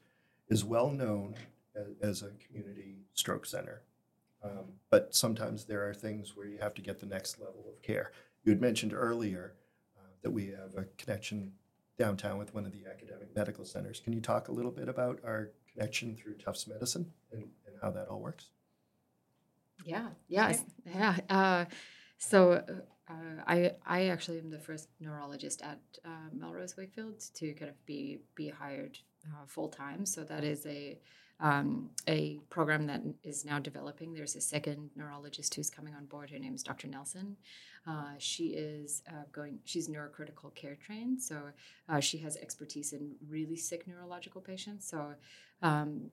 is 0.49 0.65
well 0.65 0.91
known 0.91 1.35
as, 1.75 1.87
as 2.01 2.21
a 2.21 2.31
community 2.45 2.97
stroke 3.13 3.45
center. 3.45 3.81
Um, 4.43 4.73
but 4.91 5.15
sometimes 5.15 5.65
there 5.65 5.87
are 5.87 5.93
things 5.93 6.35
where 6.35 6.45
you 6.45 6.57
have 6.59 6.73
to 6.75 6.81
get 6.81 6.99
the 6.99 7.05
next 7.05 7.39
level 7.39 7.65
of 7.67 7.81
care. 7.81 8.11
You 8.43 8.51
had 8.51 8.61
mentioned 8.61 8.93
earlier 8.93 9.53
uh, 9.97 10.07
that 10.21 10.31
we 10.31 10.47
have 10.47 10.75
a 10.77 10.85
connection 10.97 11.53
downtown 11.97 12.37
with 12.37 12.53
one 12.53 12.65
of 12.65 12.73
the 12.73 12.83
academic 12.87 13.33
medical 13.35 13.63
centers. 13.63 14.01
Can 14.01 14.13
you 14.13 14.19
talk 14.19 14.49
a 14.49 14.51
little 14.51 14.71
bit 14.71 14.89
about 14.89 15.19
our 15.23 15.51
connection 15.73 16.15
through 16.15 16.35
Tufts 16.35 16.67
Medicine 16.67 17.11
and, 17.31 17.43
and 17.65 17.75
how 17.81 17.89
that 17.91 18.07
all 18.09 18.19
works? 18.19 18.49
Yeah, 19.85 20.09
yeah, 20.27 20.57
yeah. 20.85 21.17
Uh, 21.29 21.65
so 22.17 22.63
uh, 23.07 23.41
I 23.45 23.71
I 23.85 24.07
actually 24.07 24.39
am 24.39 24.49
the 24.49 24.59
first 24.59 24.89
neurologist 24.99 25.61
at 25.61 25.79
uh, 26.03 26.29
Melrose 26.33 26.75
Wakefield 26.75 27.23
to 27.35 27.53
kind 27.53 27.69
of 27.69 27.85
be 27.85 28.19
be 28.33 28.49
hired 28.49 28.97
uh, 29.27 29.45
full 29.47 29.69
time. 29.69 30.05
So 30.05 30.23
that 30.23 30.43
is 30.43 30.65
a 30.65 30.97
um, 31.39 31.89
a 32.07 32.39
program 32.49 32.87
that 32.87 33.01
is 33.23 33.45
now 33.45 33.59
developing. 33.59 34.13
There's 34.13 34.35
a 34.35 34.41
second 34.41 34.89
neurologist 34.95 35.53
who's 35.53 35.69
coming 35.69 35.93
on 35.93 36.05
board. 36.05 36.31
Her 36.31 36.39
name 36.39 36.55
is 36.55 36.63
Dr. 36.63 36.87
Nelson. 36.87 37.35
Uh, 37.85 38.13
she 38.17 38.47
is 38.47 39.03
uh, 39.09 39.25
going. 39.31 39.59
She's 39.65 39.87
neurocritical 39.87 40.55
care 40.55 40.75
trained, 40.75 41.21
so 41.21 41.37
she 41.99 42.17
has 42.19 42.37
expertise 42.37 42.93
in 42.93 43.11
really 43.29 43.57
sick 43.57 43.85
neurological 43.85 44.41
patients. 44.41 44.87
So 44.87 45.13
um, 45.61 46.09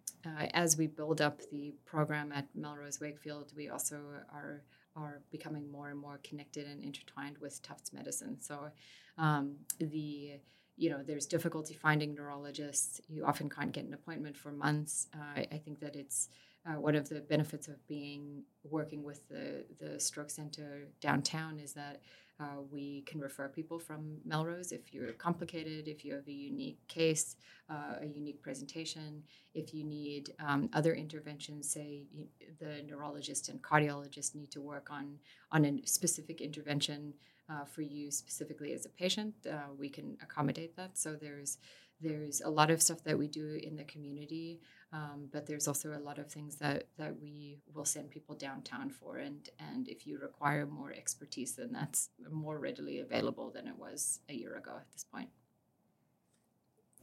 as 0.53 0.77
we 0.77 0.89
build 0.89 1.23
up 1.23 1.41
the 1.51 1.73
program 1.87 2.33
at 2.33 2.49
Melrose 2.55 3.01
Wakefield, 3.01 3.53
we 3.57 3.71
also 3.71 3.97
are 4.33 4.63
are 4.97 5.23
becoming 5.31 5.71
more 5.71 5.91
and 5.91 5.99
more 5.99 6.21
connected 6.23 6.67
and 6.67 6.83
intertwined 6.83 7.39
with 7.39 7.63
Tufts 7.63 7.93
medicine. 7.93 8.41
So 8.41 8.71
um, 9.19 9.57
the 9.79 10.41
you 10.77 10.91
know 10.91 11.03
there's 11.05 11.27
difficulty 11.27 11.75
finding 11.75 12.15
neurologists. 12.15 13.01
You 13.09 13.25
often 13.25 13.49
can't 13.49 13.73
get 13.73 13.85
an 13.85 13.95
appointment 13.95 14.37
for 14.37 14.53
months. 14.53 15.09
Uh, 15.15 15.41
I 15.53 15.61
think 15.65 15.81
that 15.81 15.97
it's 15.97 16.29
uh, 16.67 16.81
one 16.81 16.95
of 16.95 17.09
the 17.09 17.21
benefits 17.21 17.69
of 17.69 17.87
being 17.89 18.45
working 18.65 19.03
with 19.03 19.29
the 19.29 19.65
the 19.79 20.01
stroke 20.01 20.31
center 20.31 20.89
downtown 21.01 21.59
is 21.59 21.73
that 21.75 22.01
uh, 22.43 22.61
we 22.71 23.03
can 23.03 23.21
refer 23.21 23.49
people 23.49 23.79
from 23.79 24.19
Melrose 24.25 24.73
if 24.73 24.93
you're 24.93 25.13
complicated, 25.13 25.87
if 25.87 26.05
you 26.05 26.15
have 26.15 26.27
a 26.27 26.33
unique 26.33 26.81
case, 26.89 27.37
uh, 27.71 27.95
a 28.01 28.07
unique 28.07 28.43
presentation, 28.43 29.23
if 29.55 29.73
you 29.73 29.85
need 29.85 30.35
um, 30.41 30.69
other 30.73 30.95
interventions, 30.95 31.71
say 31.71 32.07
you, 32.13 32.27
the 32.59 32.83
neurologist 32.89 33.49
and 33.49 33.63
cardiologist 33.63 34.35
need 34.35 34.51
to 34.51 34.61
work 34.61 34.89
on, 34.91 35.19
on 35.53 35.65
a 35.65 35.87
specific 35.87 36.41
intervention 36.41 37.15
uh, 37.51 37.65
for 37.65 37.83
you 37.83 38.11
specifically 38.11 38.73
as 38.73 38.87
a 38.87 38.89
patient, 38.89 39.35
uh, 39.49 39.73
we 39.79 39.89
can 39.89 40.17
accommodate 40.23 40.77
that. 40.77 40.99
So 40.99 41.15
there's 41.15 41.59
there's 42.01 42.41
a 42.41 42.51
lot 42.51 42.69
of 42.73 42.83
stuff 42.83 43.05
that 43.05 43.17
we 43.17 43.29
do 43.29 43.61
in 43.63 43.77
the 43.77 43.85
community 43.85 44.61
um, 44.93 45.29
but 45.33 45.47
there's 45.47 45.67
also 45.67 45.97
a 45.97 45.99
lot 45.99 46.19
of 46.19 46.31
things 46.31 46.57
that, 46.57 46.85
that 46.99 47.19
we 47.19 47.59
will 47.73 47.87
send 47.87 48.11
people 48.11 48.35
downtown 48.35 48.91
for. 48.91 49.17
And, 49.17 49.49
and 49.59 49.89
if 49.89 50.07
you 50.07 50.19
require 50.19 50.67
more 50.67 50.93
expertise, 50.93 51.57
then 51.57 51.73
that's 51.73 52.11
more 52.31 52.59
readily 52.59 53.01
available 53.01 53.51
than 53.51 53.67
it 53.67 53.79
was 53.79 54.21
a 54.29 54.35
year 54.35 54.55
ago 54.57 54.73
at 54.77 54.91
this 54.93 55.05
point. 55.05 55.31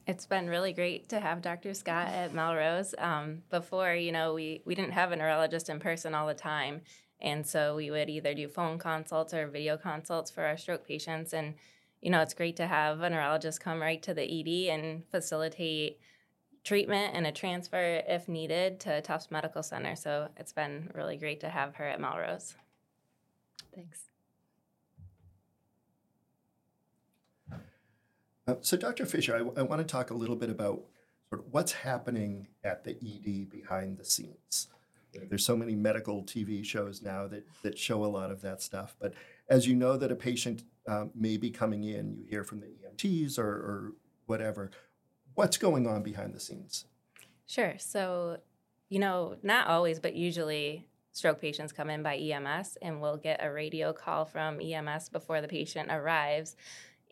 It's 0.05 0.27
been 0.27 0.47
really 0.47 0.71
great 0.71 1.09
to 1.09 1.19
have 1.19 1.41
Dr. 1.41 1.73
Scott 1.73 2.07
at 2.13 2.33
Melrose. 2.33 2.93
Um, 2.99 3.41
before, 3.49 3.95
you 3.95 4.11
know, 4.11 4.35
we, 4.35 4.61
we 4.65 4.75
didn't 4.75 4.91
have 4.91 5.11
a 5.11 5.15
neurologist 5.15 5.67
in 5.67 5.79
person 5.79 6.13
all 6.13 6.27
the 6.27 6.35
time. 6.35 6.81
And 7.21 7.45
so 7.45 7.75
we 7.75 7.89
would 7.89 8.09
either 8.09 8.35
do 8.35 8.47
phone 8.47 8.77
consults 8.77 9.33
or 9.33 9.47
video 9.47 9.77
consults 9.77 10.29
for 10.29 10.45
our 10.45 10.57
stroke 10.57 10.87
patients. 10.87 11.33
And, 11.33 11.55
you 12.01 12.11
know, 12.11 12.21
it's 12.21 12.35
great 12.35 12.55
to 12.57 12.67
have 12.67 13.01
a 13.01 13.09
neurologist 13.09 13.61
come 13.61 13.81
right 13.81 14.01
to 14.03 14.13
the 14.13 14.23
ED 14.23 14.73
and 14.73 15.03
facilitate 15.09 15.99
treatment 16.69 17.15
and 17.15 17.25
a 17.25 17.31
transfer 17.31 18.03
if 18.07 18.27
needed 18.27 18.79
to 18.79 19.01
Tufts 19.01 19.31
Medical 19.31 19.63
Center. 19.63 19.95
So 19.95 20.29
it's 20.37 20.53
been 20.53 20.91
really 20.93 21.17
great 21.17 21.39
to 21.39 21.49
have 21.49 21.73
her 21.77 21.85
at 21.85 21.99
Melrose. 21.99 22.53
Thanks. 23.73 24.03
Uh, 28.47 28.55
so, 28.61 28.77
Dr. 28.77 29.07
Fisher, 29.07 29.35
I, 29.35 29.59
I 29.59 29.63
want 29.63 29.81
to 29.81 29.83
talk 29.83 30.11
a 30.11 30.13
little 30.13 30.35
bit 30.35 30.51
about 30.51 30.83
sort 31.29 31.41
of 31.41 31.47
what's 31.51 31.71
happening 31.71 32.49
at 32.63 32.83
the 32.83 32.91
ED 32.91 33.49
behind 33.49 33.97
the 33.97 34.05
scenes. 34.05 34.67
There's 35.27 35.43
so 35.43 35.57
many 35.57 35.75
medical 35.75 36.21
TV 36.21 36.63
shows 36.63 37.01
now 37.01 37.25
that, 37.29 37.47
that 37.63 37.79
show 37.79 38.05
a 38.05 38.07
lot 38.07 38.29
of 38.29 38.43
that 38.43 38.61
stuff. 38.61 38.95
But 39.01 39.15
as 39.49 39.67
you 39.67 39.73
know 39.73 39.97
that 39.97 40.11
a 40.11 40.15
patient 40.15 40.63
um, 40.87 41.09
may 41.15 41.37
be 41.37 41.49
coming 41.49 41.83
in, 41.83 42.15
you 42.15 42.25
hear 42.29 42.43
from 42.43 42.59
the 42.59 42.67
EMTs 42.67 43.39
or, 43.39 43.47
or 43.47 43.93
whatever 44.27 44.69
what's 45.39 45.55
going 45.55 45.87
on 45.87 46.03
behind 46.03 46.33
the 46.33 46.39
scenes? 46.39 46.83
Sure. 47.47 47.75
So, 47.77 48.39
you 48.89 48.99
know, 48.99 49.37
not 49.41 49.67
always, 49.67 49.97
but 49.97 50.13
usually 50.13 50.85
stroke 51.13 51.39
patients 51.39 51.71
come 51.71 51.89
in 51.89 52.03
by 52.03 52.17
EMS 52.17 52.77
and 52.81 52.99
we'll 52.99 53.15
get 53.15 53.39
a 53.41 53.49
radio 53.49 53.93
call 53.93 54.25
from 54.25 54.59
EMS 54.59 55.07
before 55.07 55.39
the 55.39 55.47
patient 55.47 55.87
arrives. 55.89 56.57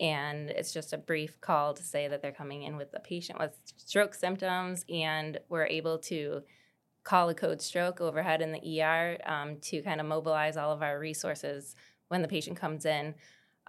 And 0.01 0.49
it's 0.49 0.73
just 0.73 0.91
a 0.91 0.97
brief 0.97 1.39
call 1.39 1.73
to 1.73 1.81
say 1.81 2.09
that 2.09 2.21
they're 2.21 2.33
coming 2.33 2.63
in 2.63 2.75
with 2.75 2.93
a 2.93 2.99
patient 2.99 3.39
with 3.39 3.57
stroke 3.77 4.13
symptoms, 4.13 4.85
and 4.89 5.39
we're 5.47 5.65
able 5.65 5.97
to 5.99 6.43
call 7.05 7.29
a 7.29 7.33
code 7.33 7.61
stroke 7.61 8.01
overhead 8.01 8.41
in 8.41 8.51
the 8.51 8.81
ER 8.81 9.17
um, 9.25 9.55
to 9.61 9.81
kind 9.81 10.01
of 10.01 10.05
mobilize 10.05 10.57
all 10.57 10.73
of 10.73 10.83
our 10.83 10.99
resources 10.99 11.75
when 12.09 12.21
the 12.21 12.27
patient 12.27 12.57
comes 12.57 12.85
in. 12.85 13.15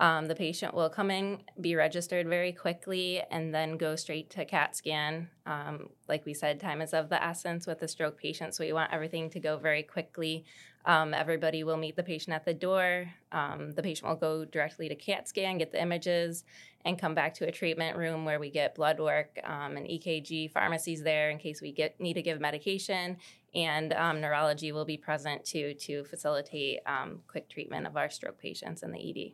Um, 0.00 0.26
the 0.26 0.34
patient 0.34 0.74
will 0.74 0.88
come 0.88 1.10
in, 1.10 1.40
be 1.60 1.74
registered 1.74 2.28
very 2.28 2.52
quickly, 2.52 3.20
and 3.30 3.52
then 3.52 3.76
go 3.76 3.96
straight 3.96 4.30
to 4.30 4.44
CAT 4.44 4.76
scan. 4.76 5.28
Um, 5.44 5.90
like 6.08 6.24
we 6.24 6.34
said, 6.34 6.60
time 6.60 6.80
is 6.80 6.94
of 6.94 7.08
the 7.08 7.22
essence 7.22 7.66
with 7.66 7.82
a 7.82 7.88
stroke 7.88 8.16
patient, 8.16 8.54
so 8.54 8.64
we 8.64 8.72
want 8.72 8.92
everything 8.92 9.28
to 9.30 9.40
go 9.40 9.56
very 9.56 9.82
quickly. 9.82 10.44
Um, 10.84 11.12
everybody 11.12 11.64
will 11.64 11.76
meet 11.76 11.96
the 11.96 12.04
patient 12.04 12.34
at 12.34 12.44
the 12.44 12.54
door. 12.54 13.12
Um, 13.32 13.72
the 13.72 13.82
patient 13.82 14.08
will 14.08 14.16
go 14.16 14.44
directly 14.44 14.88
to 14.88 14.94
CAT 14.94 15.28
scan, 15.28 15.58
get 15.58 15.72
the 15.72 15.82
images, 15.82 16.44
and 16.84 16.96
come 16.96 17.14
back 17.14 17.34
to 17.34 17.48
a 17.48 17.50
treatment 17.50 17.96
room 17.96 18.24
where 18.24 18.38
we 18.38 18.50
get 18.50 18.76
blood 18.76 19.00
work 19.00 19.40
um, 19.42 19.76
and 19.76 19.86
EKG. 19.86 20.52
Pharmacies 20.52 21.02
there 21.02 21.30
in 21.30 21.38
case 21.38 21.60
we 21.60 21.72
get 21.72 22.00
need 22.00 22.14
to 22.14 22.22
give 22.22 22.40
medication, 22.40 23.16
and 23.52 23.92
um, 23.94 24.20
neurology 24.20 24.70
will 24.70 24.84
be 24.84 24.96
present 24.96 25.44
too 25.44 25.74
to 25.74 26.04
facilitate 26.04 26.78
um, 26.86 27.18
quick 27.26 27.48
treatment 27.48 27.84
of 27.84 27.96
our 27.96 28.08
stroke 28.08 28.38
patients 28.38 28.84
in 28.84 28.92
the 28.92 29.10
ED. 29.10 29.32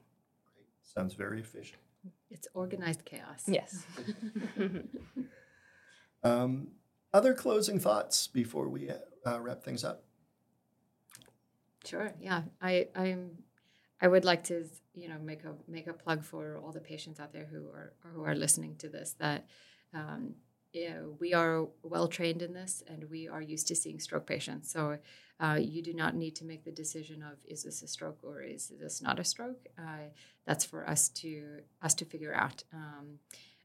Sounds 0.96 1.14
very 1.14 1.40
efficient. 1.40 1.80
It's 2.30 2.48
organized 2.54 3.04
chaos. 3.04 3.44
Yes. 3.46 3.84
Um, 6.24 6.68
other 7.12 7.34
closing 7.34 7.78
thoughts 7.78 8.26
before 8.26 8.68
we 8.68 8.90
uh, 8.90 9.40
wrap 9.40 9.62
things 9.62 9.84
up? 9.84 10.04
Sure. 11.84 12.12
Yeah. 12.18 12.42
I 12.60 12.88
I'm 12.96 13.44
I 14.00 14.08
would 14.08 14.24
like 14.24 14.44
to 14.44 14.64
you 14.94 15.08
know 15.08 15.18
make 15.22 15.44
a 15.44 15.54
make 15.68 15.86
a 15.86 15.92
plug 15.92 16.24
for 16.24 16.58
all 16.58 16.72
the 16.72 16.80
patients 16.80 17.20
out 17.20 17.32
there 17.32 17.44
who 17.44 17.68
are 17.68 17.92
who 18.14 18.24
are 18.24 18.34
listening 18.34 18.76
to 18.76 18.88
this 18.88 19.14
that 19.18 19.46
um, 19.92 20.34
know, 20.74 21.16
we 21.20 21.32
are 21.34 21.66
well 21.82 22.08
trained 22.08 22.42
in 22.42 22.52
this 22.52 22.82
and 22.88 23.10
we 23.10 23.28
are 23.28 23.42
used 23.42 23.68
to 23.68 23.76
seeing 23.76 24.00
stroke 24.00 24.26
patients. 24.26 24.72
So 24.72 24.98
uh, 25.40 25.58
you 25.60 25.82
do 25.82 25.94
not 25.94 26.14
need 26.14 26.36
to 26.36 26.44
make 26.44 26.64
the 26.64 26.72
decision 26.72 27.22
of 27.22 27.38
is 27.46 27.64
this 27.64 27.82
a 27.82 27.88
stroke 27.88 28.18
or 28.22 28.42
is 28.42 28.72
this 28.80 29.02
not 29.02 29.18
a 29.18 29.24
stroke. 29.24 29.66
Uh, 29.78 30.08
that's 30.46 30.64
for 30.64 30.88
us 30.88 31.08
to 31.10 31.60
us 31.82 31.94
to 31.94 32.04
figure 32.04 32.34
out. 32.34 32.64
Um, 32.72 33.18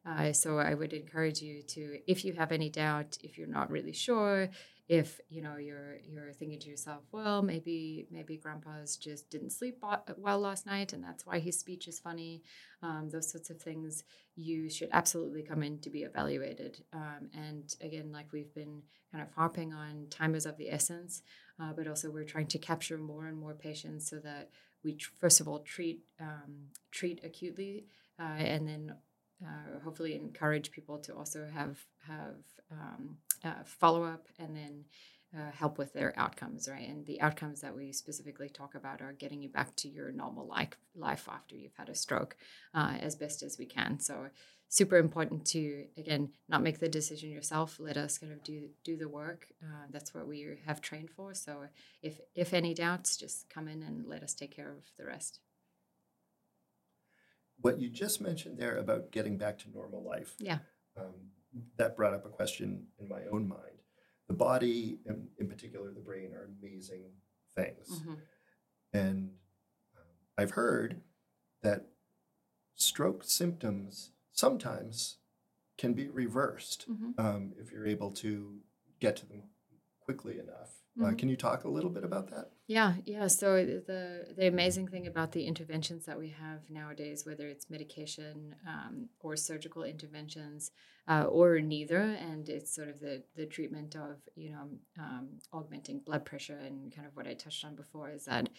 uh, 0.05 0.31
so 0.31 0.59
I 0.59 0.73
would 0.73 0.93
encourage 0.93 1.41
you 1.41 1.61
to, 1.61 1.99
if 2.07 2.23
you 2.23 2.33
have 2.33 2.51
any 2.51 2.69
doubt, 2.69 3.17
if 3.21 3.37
you're 3.37 3.47
not 3.47 3.69
really 3.69 3.91
sure, 3.91 4.49
if 4.89 5.21
you 5.29 5.43
know 5.43 5.57
you're 5.57 5.97
you're 6.03 6.33
thinking 6.33 6.59
to 6.59 6.67
yourself, 6.67 7.03
well, 7.11 7.43
maybe 7.43 8.07
maybe 8.09 8.37
Grandpa's 8.37 8.97
just 8.97 9.29
didn't 9.29 9.51
sleep 9.51 9.77
well 10.17 10.39
last 10.39 10.65
night, 10.65 10.93
and 10.93 11.03
that's 11.03 11.27
why 11.27 11.37
his 11.37 11.59
speech 11.59 11.87
is 11.87 11.99
funny. 11.99 12.41
Um, 12.81 13.07
those 13.11 13.31
sorts 13.31 13.51
of 13.51 13.61
things, 13.61 14.03
you 14.35 14.67
should 14.67 14.89
absolutely 14.91 15.43
come 15.43 15.61
in 15.61 15.77
to 15.81 15.91
be 15.91 16.01
evaluated. 16.01 16.83
Um, 16.91 17.29
and 17.35 17.71
again, 17.81 18.11
like 18.11 18.33
we've 18.33 18.53
been 18.55 18.81
kind 19.11 19.23
of 19.23 19.31
harping 19.35 19.73
on, 19.73 20.07
time 20.09 20.33
is 20.33 20.47
of 20.47 20.57
the 20.57 20.71
essence, 20.71 21.21
uh, 21.61 21.71
but 21.73 21.87
also 21.87 22.09
we're 22.09 22.23
trying 22.23 22.47
to 22.47 22.57
capture 22.57 22.97
more 22.97 23.27
and 23.27 23.37
more 23.37 23.53
patients 23.53 24.09
so 24.09 24.17
that 24.17 24.49
we 24.83 24.97
first 25.19 25.39
of 25.39 25.47
all 25.47 25.59
treat 25.59 26.01
um, 26.19 26.69
treat 26.89 27.23
acutely, 27.23 27.85
uh, 28.19 28.23
and 28.39 28.67
then 28.67 28.95
uh, 29.45 29.79
hopefully 29.83 30.15
encourage 30.15 30.71
people 30.71 30.97
to 30.97 31.13
also 31.15 31.47
have 31.53 31.77
have 32.07 32.37
um, 32.71 33.17
uh, 33.43 33.63
follow 33.65 34.03
up 34.03 34.27
and 34.37 34.55
then 34.55 34.85
uh, 35.35 35.51
help 35.51 35.77
with 35.77 35.93
their 35.93 36.17
outcomes, 36.17 36.67
right? 36.67 36.87
And 36.87 37.05
the 37.05 37.21
outcomes 37.21 37.61
that 37.61 37.75
we 37.75 37.91
specifically 37.91 38.49
talk 38.49 38.73
about 38.73 39.01
are 39.01 39.13
getting 39.13 39.41
you 39.41 39.49
back 39.49 39.75
to 39.77 39.87
your 39.87 40.11
normal 40.11 40.47
life 40.47 40.75
life 40.95 41.29
after 41.31 41.55
you've 41.55 41.75
had 41.77 41.89
a 41.89 41.95
stroke, 41.95 42.35
uh, 42.73 42.95
as 42.99 43.15
best 43.15 43.43
as 43.43 43.57
we 43.59 43.65
can. 43.65 43.99
So 43.99 44.29
super 44.69 44.97
important 44.97 45.45
to 45.45 45.85
again 45.97 46.29
not 46.47 46.63
make 46.63 46.79
the 46.79 46.89
decision 46.89 47.29
yourself. 47.29 47.79
Let 47.79 47.95
us 47.95 48.17
kind 48.17 48.33
of 48.33 48.43
do 48.43 48.69
do 48.83 48.97
the 48.97 49.07
work. 49.07 49.47
Uh, 49.61 49.85
that's 49.91 50.15
what 50.15 50.27
we 50.27 50.57
have 50.65 50.81
trained 50.81 51.11
for. 51.11 51.35
So 51.35 51.65
if 52.01 52.19
if 52.33 52.53
any 52.53 52.73
doubts, 52.73 53.15
just 53.15 53.49
come 53.49 53.67
in 53.67 53.83
and 53.83 54.07
let 54.07 54.23
us 54.23 54.33
take 54.33 54.55
care 54.55 54.71
of 54.71 54.83
the 54.97 55.05
rest 55.05 55.41
what 57.61 57.79
you 57.79 57.89
just 57.89 58.21
mentioned 58.21 58.57
there 58.57 58.77
about 58.77 59.11
getting 59.11 59.37
back 59.37 59.57
to 59.59 59.69
normal 59.69 60.03
life. 60.03 60.35
Yeah. 60.39 60.59
Um, 60.97 61.13
that 61.77 61.95
brought 61.95 62.13
up 62.13 62.25
a 62.25 62.29
question 62.29 62.87
in 62.99 63.07
my 63.07 63.21
own 63.31 63.47
mind. 63.47 63.83
The 64.27 64.33
body, 64.35 64.99
and 65.05 65.27
in 65.39 65.47
particular 65.47 65.91
the 65.91 66.01
brain, 66.01 66.33
are 66.33 66.49
amazing 66.61 67.05
things. 67.55 67.89
Mm-hmm. 67.89 68.13
And 68.93 69.29
um, 69.97 70.05
I've 70.37 70.51
heard 70.51 71.01
that 71.63 71.85
stroke 72.75 73.23
symptoms 73.23 74.11
sometimes 74.31 75.17
can 75.77 75.93
be 75.93 76.07
reversed 76.07 76.85
mm-hmm. 76.89 77.11
um, 77.17 77.53
if 77.57 77.71
you're 77.71 77.87
able 77.87 78.11
to 78.11 78.59
get 78.99 79.15
to 79.17 79.25
them 79.25 79.43
quickly 80.01 80.39
enough. 80.39 80.78
Uh, 80.99 81.03
mm-hmm. 81.05 81.13
Uh, 81.13 81.17
can 81.17 81.29
you 81.29 81.35
talk 81.35 81.63
a 81.63 81.69
little 81.69 81.89
bit 81.89 82.03
about 82.03 82.29
that? 82.29 82.49
Yeah, 82.67 82.95
yeah. 83.05 83.27
So 83.27 83.65
the 83.65 84.27
the 84.35 84.47
amazing 84.47 84.87
thing 84.87 85.07
about 85.07 85.31
the 85.31 85.45
interventions 85.45 86.05
that 86.05 86.19
we 86.19 86.29
have 86.29 86.69
nowadays, 86.69 87.25
whether 87.25 87.47
it's 87.47 87.69
medication 87.69 88.55
um, 88.67 89.09
or 89.21 89.35
surgical 89.35 89.83
interventions, 89.83 90.71
uh, 91.07 91.23
or 91.23 91.59
neither, 91.61 92.01
and 92.01 92.47
it's 92.49 92.73
sort 92.75 92.89
of 92.89 92.99
the 92.99 93.23
the 93.35 93.45
treatment 93.45 93.95
of 93.95 94.17
you 94.35 94.51
know 94.51 94.69
um, 94.99 95.29
augmenting 95.51 96.01
blood 96.05 96.25
pressure 96.25 96.57
and 96.57 96.93
kind 96.93 97.07
of 97.07 97.15
what 97.15 97.27
I 97.27 97.33
touched 97.33 97.65
on 97.65 97.75
before 97.75 98.11
is 98.11 98.25
that 98.25 98.49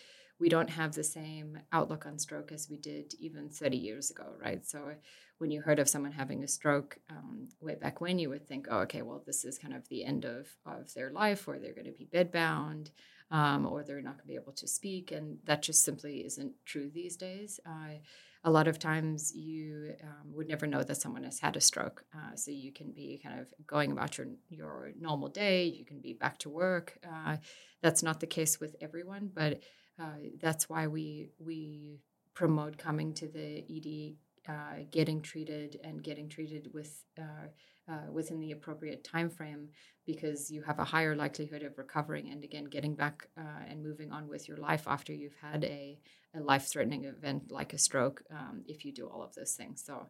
we 0.41 0.49
don't 0.49 0.71
have 0.71 0.95
the 0.95 1.05
same 1.05 1.59
outlook 1.71 2.07
on 2.07 2.19
stroke 2.19 2.51
as 2.51 2.69
we 2.71 2.79
did 2.79 3.15
even 3.21 3.51
30 3.51 3.77
years 3.77 4.11
ago, 4.11 4.25
right? 4.43 4.67
So 4.67 4.95
when 5.37 5.51
you 5.51 5.61
heard 5.61 5.79
of 5.79 5.89
someone 5.89 6.13
having 6.13 6.43
a 6.43 6.49
stroke 6.49 6.99
um, 7.11 7.49
way 7.61 7.75
back 7.75 8.01
when, 8.01 8.19
you 8.19 8.31
would 8.31 8.49
think, 8.49 8.67
oh, 8.71 8.81
okay, 8.81 9.03
well, 9.03 9.23
this 9.25 9.45
is 9.45 9.59
kind 9.59 9.75
of 9.75 9.87
the 9.89 10.05
end 10.05 10.25
of, 10.25 10.49
of 10.65 10.93
their 10.95 11.11
life, 11.11 11.47
or 11.47 11.59
they're 11.59 11.75
going 11.75 11.87
to 11.87 11.93
be 11.93 12.09
bedbound, 12.13 12.91
um, 13.31 13.67
or 13.67 13.83
they're 13.83 14.01
not 14.01 14.15
going 14.15 14.23
to 14.23 14.29
be 14.29 14.35
able 14.35 14.55
to 14.55 14.67
speak. 14.67 15.13
And 15.13 15.39
that 15.45 15.63
just 15.63 15.85
simply 15.85 16.25
isn't 16.25 16.53
true 16.65 16.91
these 16.93 17.17
days. 17.17 17.61
Uh, 17.67 17.99
a 18.43 18.51
lot 18.51 18.67
of 18.67 18.79
times 18.79 19.35
you 19.35 19.93
um, 20.03 20.33
would 20.33 20.49
never 20.49 20.67
know 20.67 20.83
that 20.83 21.01
someone 21.01 21.25
has 21.25 21.41
had 21.41 21.57
a 21.57 21.61
stroke. 21.61 22.05
Uh, 22.15 22.35
so 22.35 22.51
you 22.51 22.73
can 22.73 22.93
be 22.93 23.21
kind 23.23 23.39
of 23.39 23.53
going 23.67 23.93
about 23.93 24.17
your, 24.17 24.29
your 24.49 24.93
normal 24.99 25.29
day, 25.29 25.65
you 25.65 25.85
can 25.85 26.01
be 26.01 26.15
back 26.15 26.39
to 26.39 26.49
work. 26.49 26.99
Uh, 27.07 27.37
that's 27.83 28.03
not 28.03 28.21
the 28.21 28.27
case 28.27 28.59
with 28.59 28.77
everyone, 28.81 29.31
but 29.35 29.61
uh, 29.99 30.19
that's 30.41 30.69
why 30.69 30.87
we 30.87 31.29
we 31.39 32.01
promote 32.35 32.79
coming 32.79 33.13
to 33.15 33.29
the 33.29 33.65
ED, 33.69 34.51
uh, 34.51 34.85
getting 34.91 35.21
treated, 35.21 35.79
and 35.85 36.03
getting 36.03 36.29
treated 36.29 36.71
with 36.73 37.05
uh, 37.19 37.49
uh, 37.91 38.11
within 38.13 38.41
the 38.41 38.53
appropriate 38.53 39.03
time 39.03 39.29
frame 39.29 39.69
because 40.07 40.51
you 40.51 40.63
have 40.63 40.79
a 40.79 40.85
higher 40.85 41.17
likelihood 41.17 41.63
of 41.63 41.77
recovering 41.77 42.31
and 42.31 42.45
again 42.45 42.65
getting 42.65 42.95
back 42.95 43.29
and 43.69 43.83
moving 43.83 44.13
on 44.13 44.29
with 44.29 44.49
your 44.49 44.57
life 44.57 44.85
after 44.87 45.13
you've 45.13 45.37
had 45.41 45.65
a, 45.65 45.99
a 46.37 46.41
life 46.41 46.69
threatening 46.69 47.05
event 47.05 47.51
like 47.51 47.73
a 47.73 47.79
stroke 47.79 48.23
um, 48.31 48.63
if 48.67 48.85
you 48.85 48.93
do 48.93 49.07
all 49.09 49.23
of 49.23 49.35
those 49.35 49.55
things. 49.55 49.83
So 49.85 50.07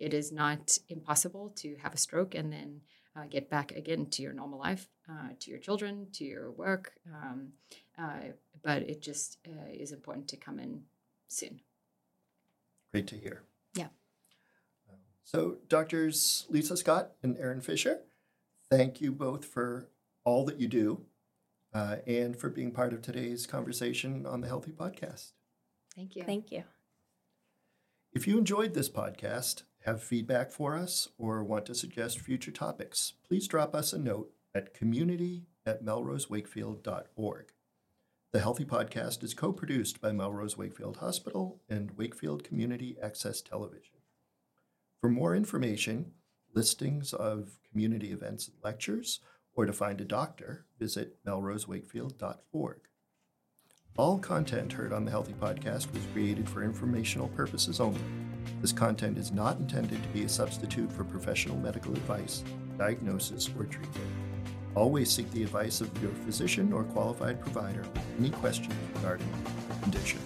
it 0.00 0.14
is 0.14 0.32
not 0.32 0.78
impossible 0.88 1.52
to 1.56 1.76
have 1.82 1.94
a 1.94 1.98
stroke 1.98 2.34
and 2.34 2.52
then 2.52 2.80
uh, 3.16 3.24
get 3.28 3.48
back 3.48 3.72
again 3.72 4.06
to 4.06 4.22
your 4.22 4.32
normal 4.32 4.58
life, 4.58 4.88
uh, 5.08 5.28
to 5.40 5.50
your 5.50 5.58
children, 5.58 6.08
to 6.12 6.24
your 6.24 6.50
work. 6.50 6.92
Um, 7.12 7.52
uh, 7.98 8.32
but 8.62 8.82
it 8.82 9.00
just 9.00 9.38
uh, 9.46 9.70
is 9.72 9.92
important 9.92 10.28
to 10.28 10.36
come 10.36 10.58
in 10.58 10.82
soon. 11.28 11.60
Great 12.92 13.06
to 13.08 13.16
hear. 13.16 13.42
Yeah. 13.74 13.88
So, 15.24 15.58
doctors 15.68 16.46
Lisa 16.48 16.76
Scott 16.76 17.12
and 17.22 17.36
Erin 17.38 17.60
Fisher, 17.60 18.00
thank 18.70 19.00
you 19.00 19.12
both 19.12 19.44
for 19.44 19.88
all 20.24 20.44
that 20.44 20.60
you 20.60 20.68
do 20.68 21.02
uh, 21.72 21.96
and 22.06 22.36
for 22.36 22.48
being 22.48 22.70
part 22.70 22.92
of 22.92 23.02
today's 23.02 23.46
conversation 23.46 24.26
on 24.26 24.40
the 24.40 24.48
Healthy 24.48 24.72
Podcast. 24.72 25.32
Thank 25.94 26.16
you. 26.16 26.24
Thank 26.24 26.52
you. 26.52 26.64
If 28.12 28.26
you 28.26 28.38
enjoyed 28.38 28.74
this 28.74 28.88
podcast, 28.88 29.62
have 29.86 30.02
feedback 30.02 30.50
for 30.50 30.76
us, 30.76 31.08
or 31.16 31.44
want 31.44 31.64
to 31.66 31.74
suggest 31.74 32.18
future 32.20 32.50
topics, 32.50 33.12
please 33.26 33.46
drop 33.46 33.72
us 33.72 33.92
a 33.92 33.98
note 33.98 34.32
at 34.52 34.74
community 34.74 35.44
at 35.64 35.84
melrosewakefield.org. 35.84 37.52
The 38.32 38.40
Healthy 38.40 38.64
Podcast 38.64 39.22
is 39.22 39.32
co 39.32 39.52
produced 39.52 40.00
by 40.00 40.10
Melrose 40.10 40.58
Wakefield 40.58 40.96
Hospital 40.96 41.62
and 41.68 41.92
Wakefield 41.96 42.42
Community 42.42 42.96
Access 43.00 43.40
Television. 43.40 43.94
For 45.00 45.08
more 45.08 45.36
information, 45.36 46.12
listings 46.52 47.12
of 47.12 47.60
community 47.70 48.10
events 48.10 48.48
and 48.48 48.56
lectures, 48.64 49.20
or 49.54 49.66
to 49.66 49.72
find 49.72 50.00
a 50.00 50.04
doctor, 50.04 50.66
visit 50.80 51.24
melrosewakefield.org. 51.24 52.80
All 53.96 54.18
content 54.18 54.72
heard 54.72 54.92
on 54.92 55.04
the 55.04 55.12
Healthy 55.12 55.34
Podcast 55.34 55.92
was 55.92 56.02
created 56.12 56.48
for 56.48 56.64
informational 56.64 57.28
purposes 57.28 57.80
only. 57.80 58.02
This 58.60 58.72
content 58.72 59.18
is 59.18 59.32
not 59.32 59.58
intended 59.58 60.02
to 60.02 60.08
be 60.08 60.24
a 60.24 60.28
substitute 60.28 60.92
for 60.92 61.04
professional 61.04 61.56
medical 61.56 61.92
advice, 61.92 62.42
diagnosis, 62.78 63.48
or 63.58 63.64
treatment. 63.64 64.10
Always 64.74 65.10
seek 65.10 65.30
the 65.30 65.42
advice 65.42 65.80
of 65.80 66.02
your 66.02 66.12
physician 66.24 66.72
or 66.72 66.84
qualified 66.84 67.40
provider 67.40 67.82
with 67.82 68.02
any 68.18 68.30
questions 68.30 68.74
regarding 68.94 69.28
condition. 69.82 70.20